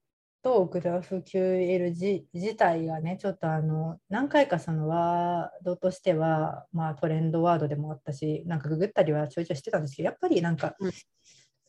[0.45, 10.91] と GraphQL 自自体がね、ちょっとあの何回かそのワードとしては、まあ、トレンドワードでもあったし、なんかググったりはちょいちょいしてたんですけど、やっぱりなんか、うん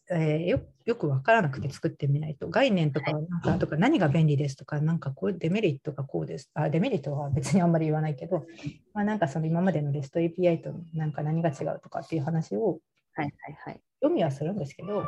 [0.09, 6.51] えーよよくわからなくて作ってみないと、概念とかなんかとか何が便利ですとか、なんかこうデメリットがこうです。
[6.53, 8.45] あデメリットは別にあんまり言わないけど、
[8.93, 12.79] まあ、なんかその今までの REST API となんか何が違うとかっていう話を
[13.15, 13.81] はいはいはい。
[14.01, 15.03] 読みはするんですけど、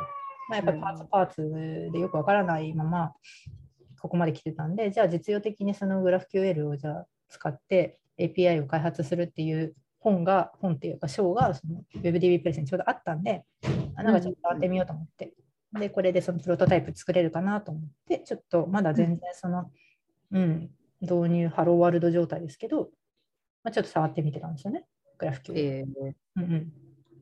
[0.49, 3.13] まあ、やっぱりパーツパーツでよくわからないまま
[3.99, 13.43] ここまで来てたんで、じゃあ実用的にその GraphQL をじゃあ使って API を開発するっていう本が、本っていうか章がその WebDB プレスにちょうどあったんで、
[13.95, 15.33] あなんかちょっとやってみようと思って、
[15.73, 19.71] で、これでそのプロトタイプ作れるかなと思って、ちょっとまだ全然その、
[20.31, 20.69] うん、
[21.01, 22.89] 導入ハローワールド状態ですけど、
[23.63, 24.85] まあ、ちょっと触ってみてたんですよね、
[25.19, 25.53] GraphQL。
[25.55, 26.13] えー。
[26.37, 26.73] うんうん、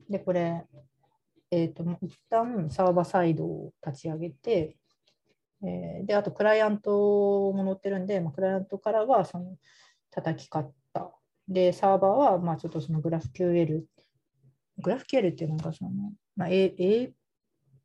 [0.08, 0.64] で、これ、
[1.50, 4.76] えっ、と、一旦サーバーサイドを立ち上げて、
[5.62, 9.56] えーで、あとクライアントも載ってるんで、まあ、クライアントからはその
[10.10, 10.72] 叩き方。
[11.48, 13.82] で、サーバーは、まあ、ちょっとその GraphQL、
[14.80, 15.90] GraphQL っていうのがその、
[16.36, 17.12] まあ、A A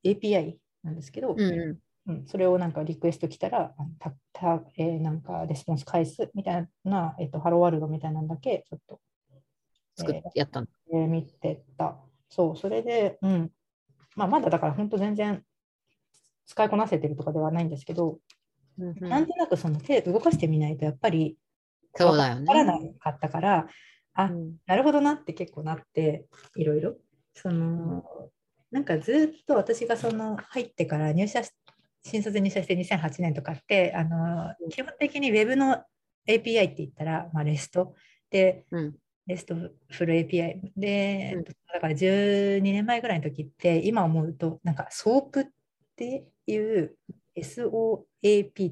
[0.04, 9.00] API なんですけど、うんううん、それをなんかリクエスト来たら、たたえーなんかレスポンス返すみたいな、えっとハローワールドみたいなんだけ、ちょっと
[9.96, 10.68] 作っえーやったの。
[10.92, 11.98] えー見てた。
[12.36, 13.52] そう、それで、うん。
[14.16, 15.44] まあ、まだだから本当全然
[16.48, 18.20] 使いこなせてるとかではないんですけど、
[18.80, 21.38] うんうんなんとなくその手動かしてみないとやっぱり
[21.94, 22.96] そうだよわからなね。
[23.00, 23.68] かったから、
[24.16, 26.26] あ、うんなるほどなって結構なって、
[26.56, 26.96] いろいろ。
[27.36, 28.04] その、
[28.72, 31.52] なんかずっと私がその入ってから入社し、
[32.04, 35.84] 新卒入社して2008年とかって、あの基本的に Web の
[36.28, 37.86] API って言ったら、まあ、REST
[38.32, 39.56] で、うんレスト
[39.90, 41.44] フル API で、うん。
[41.44, 45.50] だから12年前ぐらいの時って今思うとなんか SOAP っ
[45.96, 46.96] ていう
[47.38, 47.98] SOAP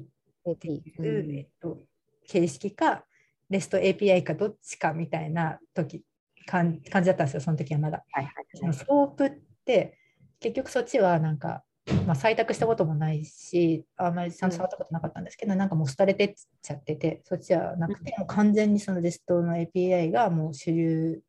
[0.00, 1.78] っていう、うんえっと、
[2.26, 3.04] 形式か
[3.50, 6.02] REST API かどっちかみたいな時
[6.46, 8.04] 感感じだったんですよその時はまだ。
[8.10, 9.98] はいはいその SOAP って
[10.42, 11.62] 結局そっちはなんか、
[12.06, 14.50] まあ、採択したこともないしあんまりちゃん。
[14.50, 21.20] と触ったことなかったんですけど、なんかもう廃れてっちゃっててそっちはなくて、もう完全にその REST の API がもう主流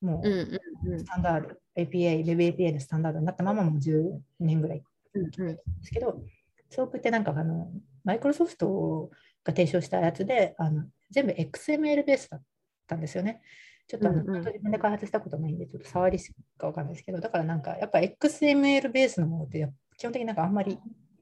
[0.00, 1.00] もうんううんうん。
[1.00, 4.82] スタンダード、API、WebAPI のスタンダードになったままもう10年ぐらい
[5.14, 6.22] うんうんですけど、
[6.70, 7.70] SOAP ってなんかあの、
[8.04, 9.10] マイクロソフト
[9.42, 12.42] が提唱したやつで、あの全部 XML ベースだっ
[12.86, 13.40] たんですよね。
[13.88, 14.44] ちょっとあの、うんうん。
[14.44, 19.58] 自分で開発したことないんで、ちょっと触りしかわかんないですけど、だからなんかやっぱ XML ベースのものって
[19.96, 20.78] 基本的になんかあんまり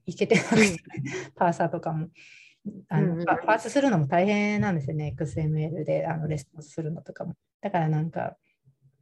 [0.07, 0.77] いけてなくて、
[1.35, 2.09] パーサーとかも。
[2.89, 7.35] あのうんうんパパースするのも大変なんですよね、XML であのレスポンスするのとかも。
[7.61, 8.37] だからなんか、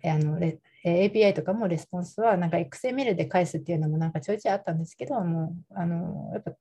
[0.03, 0.39] えあの
[0.85, 6.53] API とかもレスポンスはなんか XML で返すっていうのもなんかちょいちょいあったんですけど、もうあのやっぱ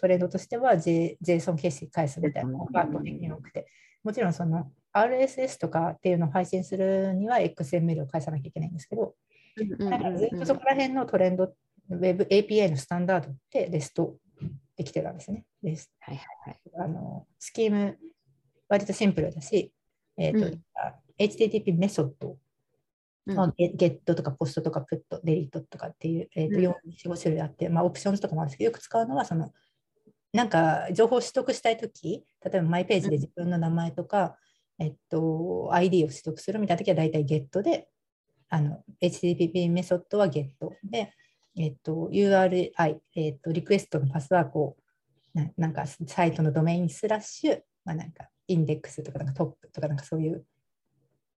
[0.00, 3.66] トレンドとしては、J、JSON 形式返すみたいなのが圧倒的に多くて、
[4.02, 9.14] もちろんその RSS とかっていうのを配信するには XML を返さなきゃいけないんですけど、
[9.56, 9.90] うんうん。
[9.90, 11.52] なんかずっとそこら辺のトレンド、
[11.90, 14.14] Web API のスタンダードって REST
[14.76, 15.44] できてたんですね。
[15.62, 16.60] ではいはいはい。
[16.84, 17.98] あのスキーム、
[18.68, 19.72] 割とシンプルだし、
[20.16, 20.62] えーとうん。
[21.18, 22.38] HTTP メソッド
[23.26, 23.36] うん。
[23.36, 26.64] まあ、ゲゲットとかポストとかプット、デリートとかっていう、えーとうん。
[26.64, 26.74] 4、
[27.06, 29.52] 4、5種類あって、まあ、 OPTIONS とかもあるんですけど、よく使うのは、その、
[30.32, 34.38] なんか情報を取得したいとき、例えばマイページで自分の名前とか、
[34.78, 37.88] えっと、ID を取得するみたいなときは、大体ゲットで、
[38.48, 41.12] あの、HTTP メソッドはゲットで、
[41.60, 42.70] えっと、URI、
[43.14, 44.76] えっと、リクエストのパスワードを、
[45.34, 50.46] ななんかサイトのドメインスラッシュ、まあ、なんかインデックスとかなんかトップとかなんかそういう、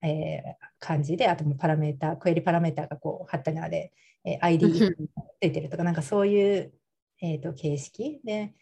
[0.02, 3.92] えー感じで、あともうパラメータ、クエリパラメータがこう、ハッタナで、
[4.24, 4.98] えー ID つ
[5.42, 6.74] いてるとか、なんかそういう、
[7.22, 8.22] えー、と形式。
[8.24, 8.54] で、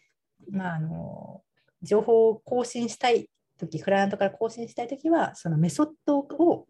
[0.50, 1.42] まあ、あの
[1.82, 6.66] 情報を更新したいとき、クライアントから更新したいときは、そのメソッドを、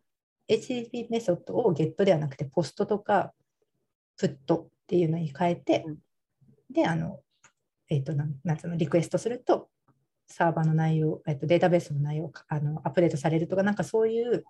[0.48, 3.32] HTTP メソッドをゲットではなくて、ポストとか、
[4.18, 5.98] プットっていうのに変えて、うん。
[6.70, 7.20] で、あの、
[7.88, 9.68] えっ、と、なんなんつうの、リクエストすると、
[10.26, 14.44] サーバーの内容、えっと、データベースの内容があのアップデートされるとか、なんかそういう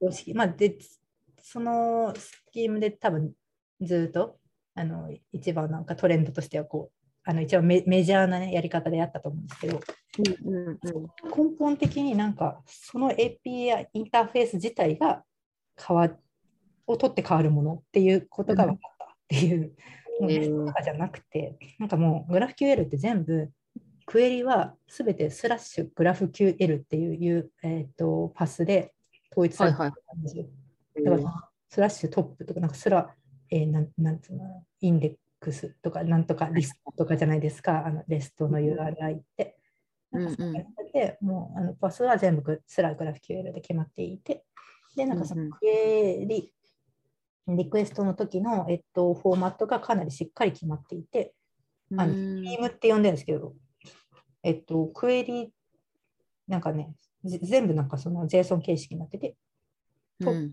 [0.00, 0.78] 方式、まあ、で、
[1.42, 3.32] そのスキームで多分
[3.80, 4.38] ずっと
[4.74, 9.80] あの一番なんかトレンドとしてはこう、あの一番メメジャーな、ね、やり方でやったと思うんですけど、
[10.44, 10.78] うんうんうん。
[11.50, 15.24] 根本的になんかその API インターフェース自体が
[15.76, 16.10] 変わ
[16.86, 18.93] を取って変わるものっていうことが分かった
[19.24, 19.74] っていう、
[20.20, 20.28] も
[20.64, 23.50] うとかじゃなくて、なんかもうグラフ QL って全部
[24.06, 28.92] クエリはすべてスラッシュグラフ QL っていう、えー、とパスで
[29.32, 30.16] 統一されてはいはい。
[30.16, 30.44] るんですよ。
[31.04, 33.14] だからスラッシュトップとか、なんかスラ、
[33.50, 39.56] えーなんなんつうの、インデッ X とかなんとかリストとかじゃないですか、あのレストの URI って。
[40.10, 44.44] なんかそうやって、もうあのパスは全部スラグラフ QL で決まっていて、
[44.96, 45.48] で、なんかそうんうん。
[45.50, 46.52] のクエリ、
[47.48, 51.34] リクエストの時の、えっと、フォーマットがかなりしっかり決まっていて、
[51.96, 53.54] あのうんスキームって呼んでるんですけど、
[54.42, 55.52] えっと、クエリ、
[56.48, 59.36] なんかね、ぜ全部なんかその JSON 形式になってて、
[60.20, 60.52] うん。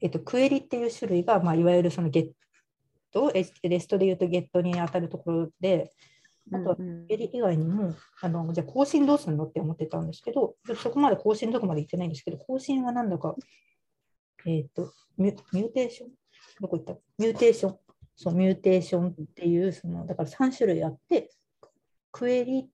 [0.00, 5.92] えっと、クエリっていう種類が、まあ、いわゆるその GET、え REST で言うとゲットに当たるところで、
[6.52, 13.36] あとはうんクエリ以外にも、あのじゃあ更新どうするのって思ってたんですけど、そこまで更新どこまで行ってないんですけど、更新はなんだか、
[14.46, 16.10] えっとミュ、 mutation
[16.62, 17.00] どこ行った？
[17.18, 17.78] mutation。
[18.14, 21.30] そう、 mutation っていう、そのだから3種類あって、
[22.12, 22.66] クエリっ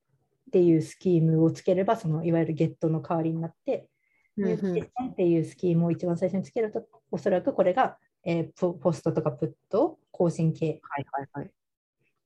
[0.52, 3.88] ていうスキームをつければ、そのいわゆるゲットの代わりになって、
[4.36, 10.80] ミューテーションっていうスキームを一番最初につけると、おそらくこれが、えーポポストとかプット、更新系。
[10.82, 11.50] はいはいはい。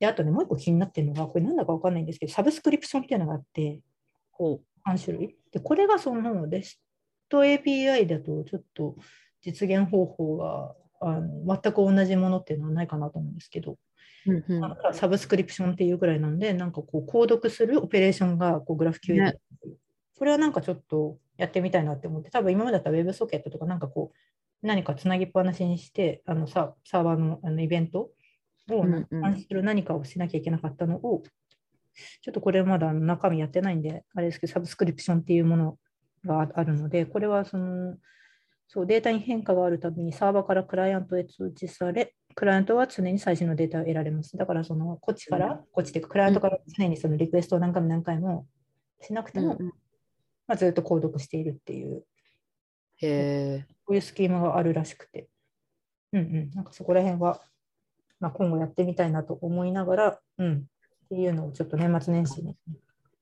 [0.00, 3.80] で、あとね、もう一個気になってるのが、これなんだかわかんないんですけど、サブスクリプションっていうのがあって、
[4.32, 5.36] ほ3種類。
[5.52, 6.78] で、これがその REST
[7.30, 8.96] API だとちょっと
[9.40, 13.78] 実現方法があの全く同じものっていうのはないかなと思うんですけど、
[14.26, 14.32] う。
[14.32, 14.60] うんうん。
[14.60, 19.38] なんかサブスクリプションっていうぐらいなんで、なんかこう、購読するオペレーションがこうグラフ QL ね。
[20.18, 28.10] これはなんかちょっとやってみたいなって思って、多分今までだったら WebSocket とかなんかこう、何かつなぎっぱなしにして、あのササーバーのあのイベント
[28.70, 29.22] をうんうん。
[29.22, 31.22] 監視する何かをしなきゃいけなかったのを、
[32.22, 35.78] ちょっとこれまだ中身やってないんで、あれですけど、サブスクリプションっていうもの
[36.24, 37.96] がああるので、これはその、
[38.74, 44.34] そうデータに変化があるたびにサーバーからクライアントへ通知され、クライアントは常に最新のデータを得られます。
[44.34, 48.46] だからそのこっちから、こっちっていうか、クライアントから常にそのリクエストを何回も何回も
[49.02, 49.72] しなくても、うんうん。
[50.46, 52.02] まあ、ずっと購読しているっていう、
[52.96, 53.66] へえ。
[53.84, 55.28] こういうスキーマがあるらしくて、
[56.14, 57.42] うんうん、なんかそこら辺は、
[58.20, 62.56] まあ、今後やってみたいなと思いながら、うん、っていうのをちょっと年末年始に、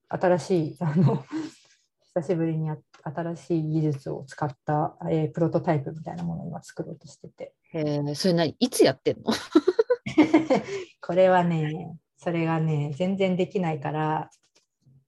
[0.07, 1.25] 新しい、あの、
[2.15, 8.15] 久しぶりにや新しい技術を使った、えープロトタイプみたいなものを今作ろうとしてて、へえ。
[8.15, 8.55] それ何？
[8.59, 9.31] いつやってんの？
[11.01, 14.29] これはね、それがね、全然できないから、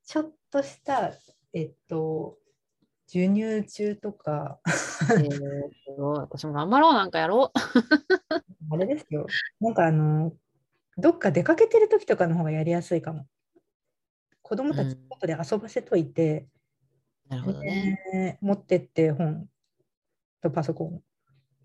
[0.05, 1.11] ちょっとした、
[1.53, 2.37] えっと、
[3.07, 4.59] 授乳中とか、
[5.17, 5.29] へえ。
[5.29, 5.39] す
[5.97, 6.19] ごい。
[6.19, 6.93] 私も頑張ろう。
[6.93, 8.73] なんかやろう。
[8.73, 9.27] あれですよ。
[9.59, 10.33] なんかあの、
[10.97, 13.27] どっか出かけてる時とかの方がやりやすいかも。
[14.41, 16.47] 子供たちうん外で遊ばせといて、
[17.29, 17.99] なるほどね。
[18.13, 19.47] ね持ってって本
[20.41, 21.01] とパソコン、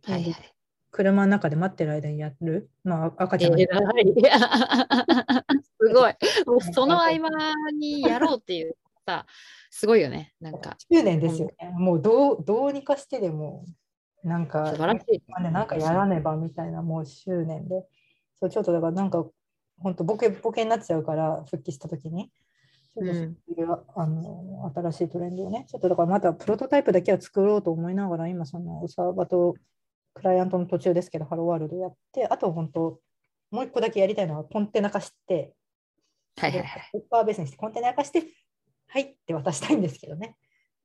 [0.02, 0.54] はいはい。
[0.90, 2.70] 車の中で待ってる間にやる。
[2.84, 4.14] まあ赤ちゃんが偉い。
[5.80, 6.16] すごい。
[6.46, 7.28] もうその合間
[7.72, 9.26] にやろうっていうさ、
[9.70, 10.34] すごいよね。
[10.40, 11.70] なんか、10年ですよね。
[11.76, 13.64] もうどうどうにかしてでも、
[14.24, 15.22] なんか、素晴らしい。
[15.28, 17.86] まあね、なんかやらねばみたいなもう執念で、
[18.40, 19.24] そうちょっとだからなんか
[19.78, 22.30] 本当ボケボケになっちゃうから復帰した時に、
[22.98, 29.54] そういう、あの新しいトレンドをね、ちょっとだからまたプロトタイプだけは作ろうと思いながら、今そのサーバーと
[30.14, 33.00] クライアントの途中ですけど、ハローワールドやって、あと本当、
[33.50, 35.54] もう一個だけやりたいのはコンテナ化して、
[36.36, 36.82] はいはいはい。
[36.96, 38.22] ッパーベースにしてコンテナ化して、
[38.88, 40.36] はいって渡したいんですけどね。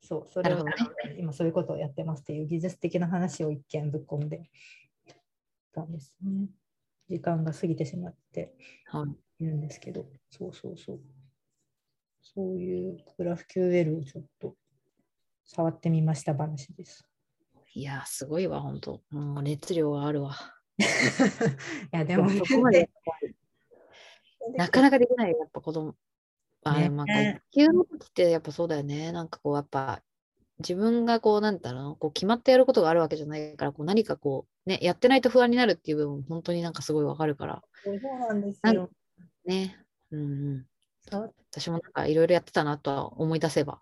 [0.02, 4.50] そう、それを、なるほ今そういうことをやってますっていう技術的な話を一見ぶっ込んで
[5.74, 6.48] たんですね。
[7.10, 8.54] 時間が過ぎてしまって
[8.86, 9.06] は
[9.40, 11.00] いいるんですけど、そうそうそう。
[12.24, 14.56] そういうグラフ QL をちょっと
[15.46, 17.06] 触ってみました話です。
[17.76, 20.36] いやー、すごいわ、本当もう熱量があるわ。
[20.78, 20.84] い
[21.92, 22.90] や、でも、そこまで
[24.58, 25.96] なかなかかできないよ、やっぱ子供。
[26.66, 29.12] あねーまあ、学級の時ってやっぱそうだよね。
[29.12, 30.02] なんかこう、やっぱ
[30.60, 37.64] 自分がこう、なんだろうの、こう決まってやることがあるわけじゃないから、こう何かこう、ね、やってないと不安になるっていう部分、本当になんかすごいわかるから。
[37.84, 38.90] そうなんですよ。
[39.46, 39.78] ね。
[40.12, 40.26] うんう
[40.58, 40.66] ん。
[41.10, 43.82] 触っ私もなんかいろいろやってたなとは思い出せば。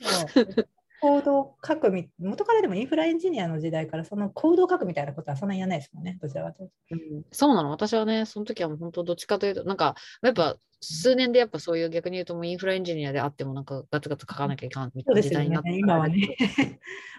[0.00, 0.68] そう
[1.00, 6.96] コードを書くみ、元からでもインフラエンジニアの時代からそのコードを書くみたいなことはそんなにやらないですもんね、どちらかというと。
[6.96, 16.36] うん、そうなの私はね、その時はもう本当どっちかというと、なんかやっぱ数年でやっぱそういう逆に言うともうインフラエンジニアであってもなんかガツガツ書かなきゃいかんみたそいうな時代になって、今はね、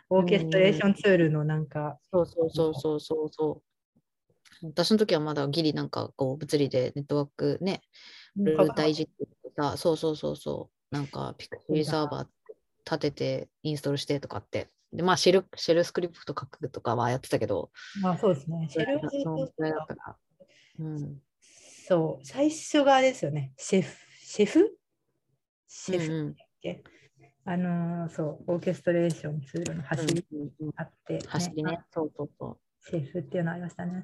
[0.10, 3.75] オーケストレーションツールのなんか、そうそうそうそうそうそう。
[4.64, 7.82] 私の時はまだギリなんかこう物理でネットワークね、
[8.36, 9.14] ルール大事って
[9.56, 12.28] さ、そうそうそうそう、なんかピクシーサーバー
[12.86, 14.70] 立ててインストールしてとかって。
[14.94, 18.68] で、まあシェル、シェルスクリプト書くとかはやってたけど、まあそうですね。
[18.70, 19.02] シェル。
[20.80, 21.22] うん。
[21.88, 24.78] そう、最初があれですよね、シェフ、シェフ？
[25.68, 26.36] シェフうんうん。
[27.48, 30.74] あのーそう、オーケストレーションツールの走りうんうんうん。
[30.78, 31.80] あって、走りね。
[31.94, 32.58] そうそうそ
[32.90, 34.04] シェフっていうのありましたね。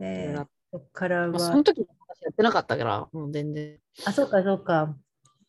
[0.00, 0.04] う。
[0.04, 3.78] いろいでろあっそっからまあ、そはの、時私やってなかったから、もう全然。
[4.04, 4.96] あ、そうか、そうか。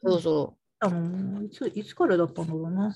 [0.03, 2.95] そうそあのいついつからだったんだろうな。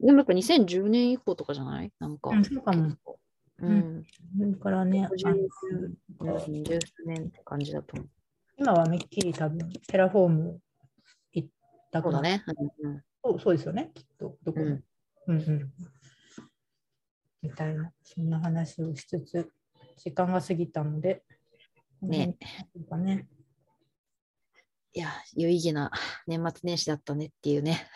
[0.00, 0.06] う。
[0.06, 1.92] でもやっぱ2010年以降とかじゃない？
[2.00, 2.30] なんか。
[2.30, 2.88] うんそうかも
[3.58, 4.04] ううんん。
[4.38, 8.08] それからね、あのうん十数年って感じだと思う。
[8.58, 10.60] 今はめっきり多分、テラフォーム
[11.32, 11.48] 行っ
[11.92, 12.44] たくなそうだね。
[12.82, 14.36] うんそうそうですよね、きっと。
[14.42, 14.84] どこもうん。
[15.28, 15.72] うんうん。
[17.42, 19.52] みたいな、そんな話をしつつ、
[19.96, 21.22] 時間が過ぎたので、
[22.02, 22.36] ね
[22.88, 23.28] この辺ね。
[24.92, 25.90] いや、有意義な
[26.26, 27.86] 年末年始だったねっていうね。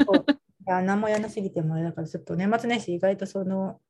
[0.00, 3.80] そういや何もやらなすぎてもあれだから、ちょっと年末年始、意外とその、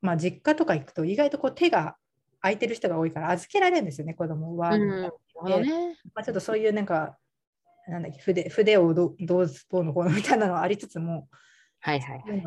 [0.00, 1.96] まあ、実家とか行くと、意外とこう手が
[2.40, 4.70] 空いてる人が多いから、預けられるんですよね、子供は。
[4.70, 5.10] ま
[6.14, 7.18] あ、ちょっとそういうなんか、
[7.88, 11.28] なんだっけ、筆筆をどどうどうのこうのみたいなのはありつつも、
[11.82, 12.42] はいはいはい。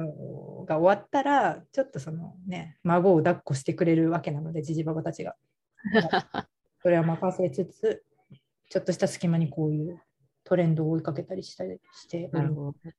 [0.66, 5.36] が終わったら、ちょっとそのね、孫を抱っこしてくれるわけなので、じじばばたちが。
[6.82, 8.04] それは任せつつ、
[8.70, 10.02] ちょっとした隙間にこういう
[10.44, 12.96] トレンドを追いかけたりしたりしてなるほどね。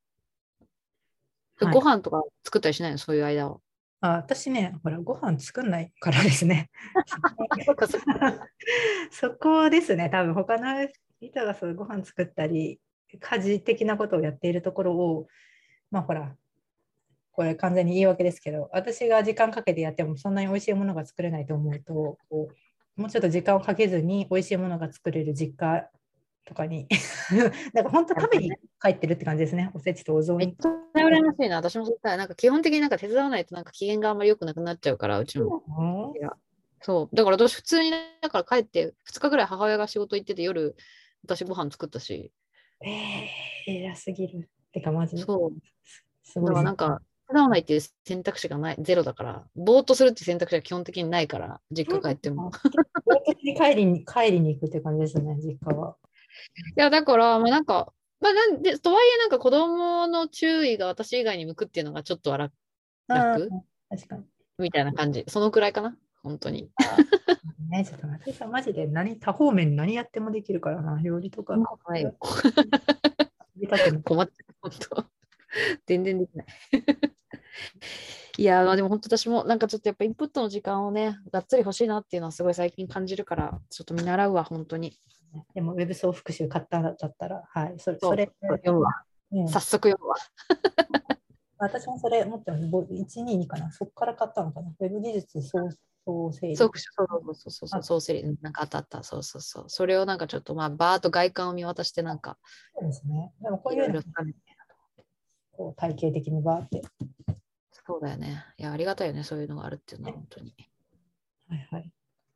[1.61, 2.97] はいご飯とか作ったりしないの？
[2.97, 3.59] そういう間は？
[4.01, 6.69] あ私ね、ほら、ご飯作んないからですね。
[9.09, 10.85] そこですね、多分他の
[11.21, 12.81] 人がそうご飯作ったり、
[13.17, 15.27] 家事的なことをやっているところを、
[15.95, 16.35] まあほら、
[17.31, 22.49] これ完全に言い訳ですけど、私が時間かけてやってもそんなに美味しいものが作れないと思うと、こ
[22.97, 25.89] うもうちょっと時間をかけずに美味しいものが作れる実家
[26.43, 26.89] とかに、
[27.73, 30.47] なんか本当食べに帰ってるって感じですね、おせちとお雑煮。
[30.47, 31.55] めっちゃ羨ましいな。
[31.55, 35.63] 私もそうだなんか基本的になんか手伝わないとなんか機嫌があんまり良くなくなっちゃうから、うちも。
[36.81, 37.15] そう。
[37.15, 37.91] だから私普通に
[38.21, 40.75] だから帰って2日ぐらい母親が仕事行ってて夜
[41.23, 42.33] 私ご飯作ったし。
[42.81, 44.49] えー、偉すぎる。
[44.73, 45.15] てかマジ？
[45.15, 45.21] で。
[45.23, 45.74] そう。
[46.25, 52.51] すごいだからなんか手伝わないっていう選択肢がない、ゼロだから、ぼーっとするっていう選択肢は基本的にないから、実家帰っても。
[53.57, 55.95] 帰りに帰りに行くって感じですね、実家は。
[56.77, 62.53] いや、だから、まあなんか、まあなんで、とはいえなんか子供の注意が私以外に向くっていうのがちょっとは楽
[63.07, 63.49] 楽？
[63.89, 64.23] 確かに。
[64.59, 65.25] みたいな感じ。
[65.27, 66.69] そのくらいかな、本当に。
[67.69, 71.55] ね、ちょっと松井さん、マジで何多方面何やってもできるからな、料理とか。
[74.03, 75.14] 困ってる、本当。
[75.85, 76.45] 全然できない。
[78.37, 84.99] いやー、まあでも本当私もなんかちょっとやっぱインプットの時間をね、がっつり欲しいなっていうのはすごい最近感じるから、ちょっと見習うわ、本当に。
[85.53, 88.91] でも、ウェブ総復習買ったんだったら、はい、それ、それ、読むわ。
[89.31, 90.15] うん早速読むわ。
[91.57, 92.67] 私もそれ持ってます。
[92.67, 94.73] ぼ122かな、そこから買ったのかな。
[94.77, 95.69] ウェブ技術総
[96.05, 96.55] 総整理。
[96.55, 99.63] そうそうそうそうそうそう、そう整理、うんなんかあったあった、そうそうそう。
[99.67, 102.37] それをなんかちょっとまあ、バーっと外観を見渡して、なんか、
[102.77, 103.33] そうですね。
[103.41, 104.39] でもこういうのいろいろ、深めて
[105.55, 106.81] こう体系的にバーって。
[107.87, 108.43] そうだよね。
[108.57, 110.55] いや、ありがたいよね、そういうのがあるっていうのは、本当に。
[111.47, 111.91] はいはい。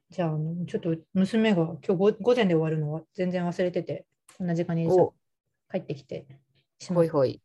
[0.10, 4.06] じゃあ、ちょっと娘が今日ご午前で終わるのは全然忘れてて、
[4.38, 5.14] こんな時間にお
[5.72, 6.28] 帰ってきて
[6.80, 7.04] しまう。
[7.04, 7.42] ほいほい。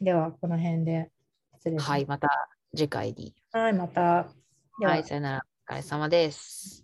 [0.00, 1.10] では、この辺で
[1.56, 1.90] 失礼します。
[1.90, 2.28] はい、また
[2.74, 3.34] 次回に。
[3.52, 4.28] はい、また。
[4.80, 5.46] はい、さよなら。
[5.68, 6.81] お疲れ様です。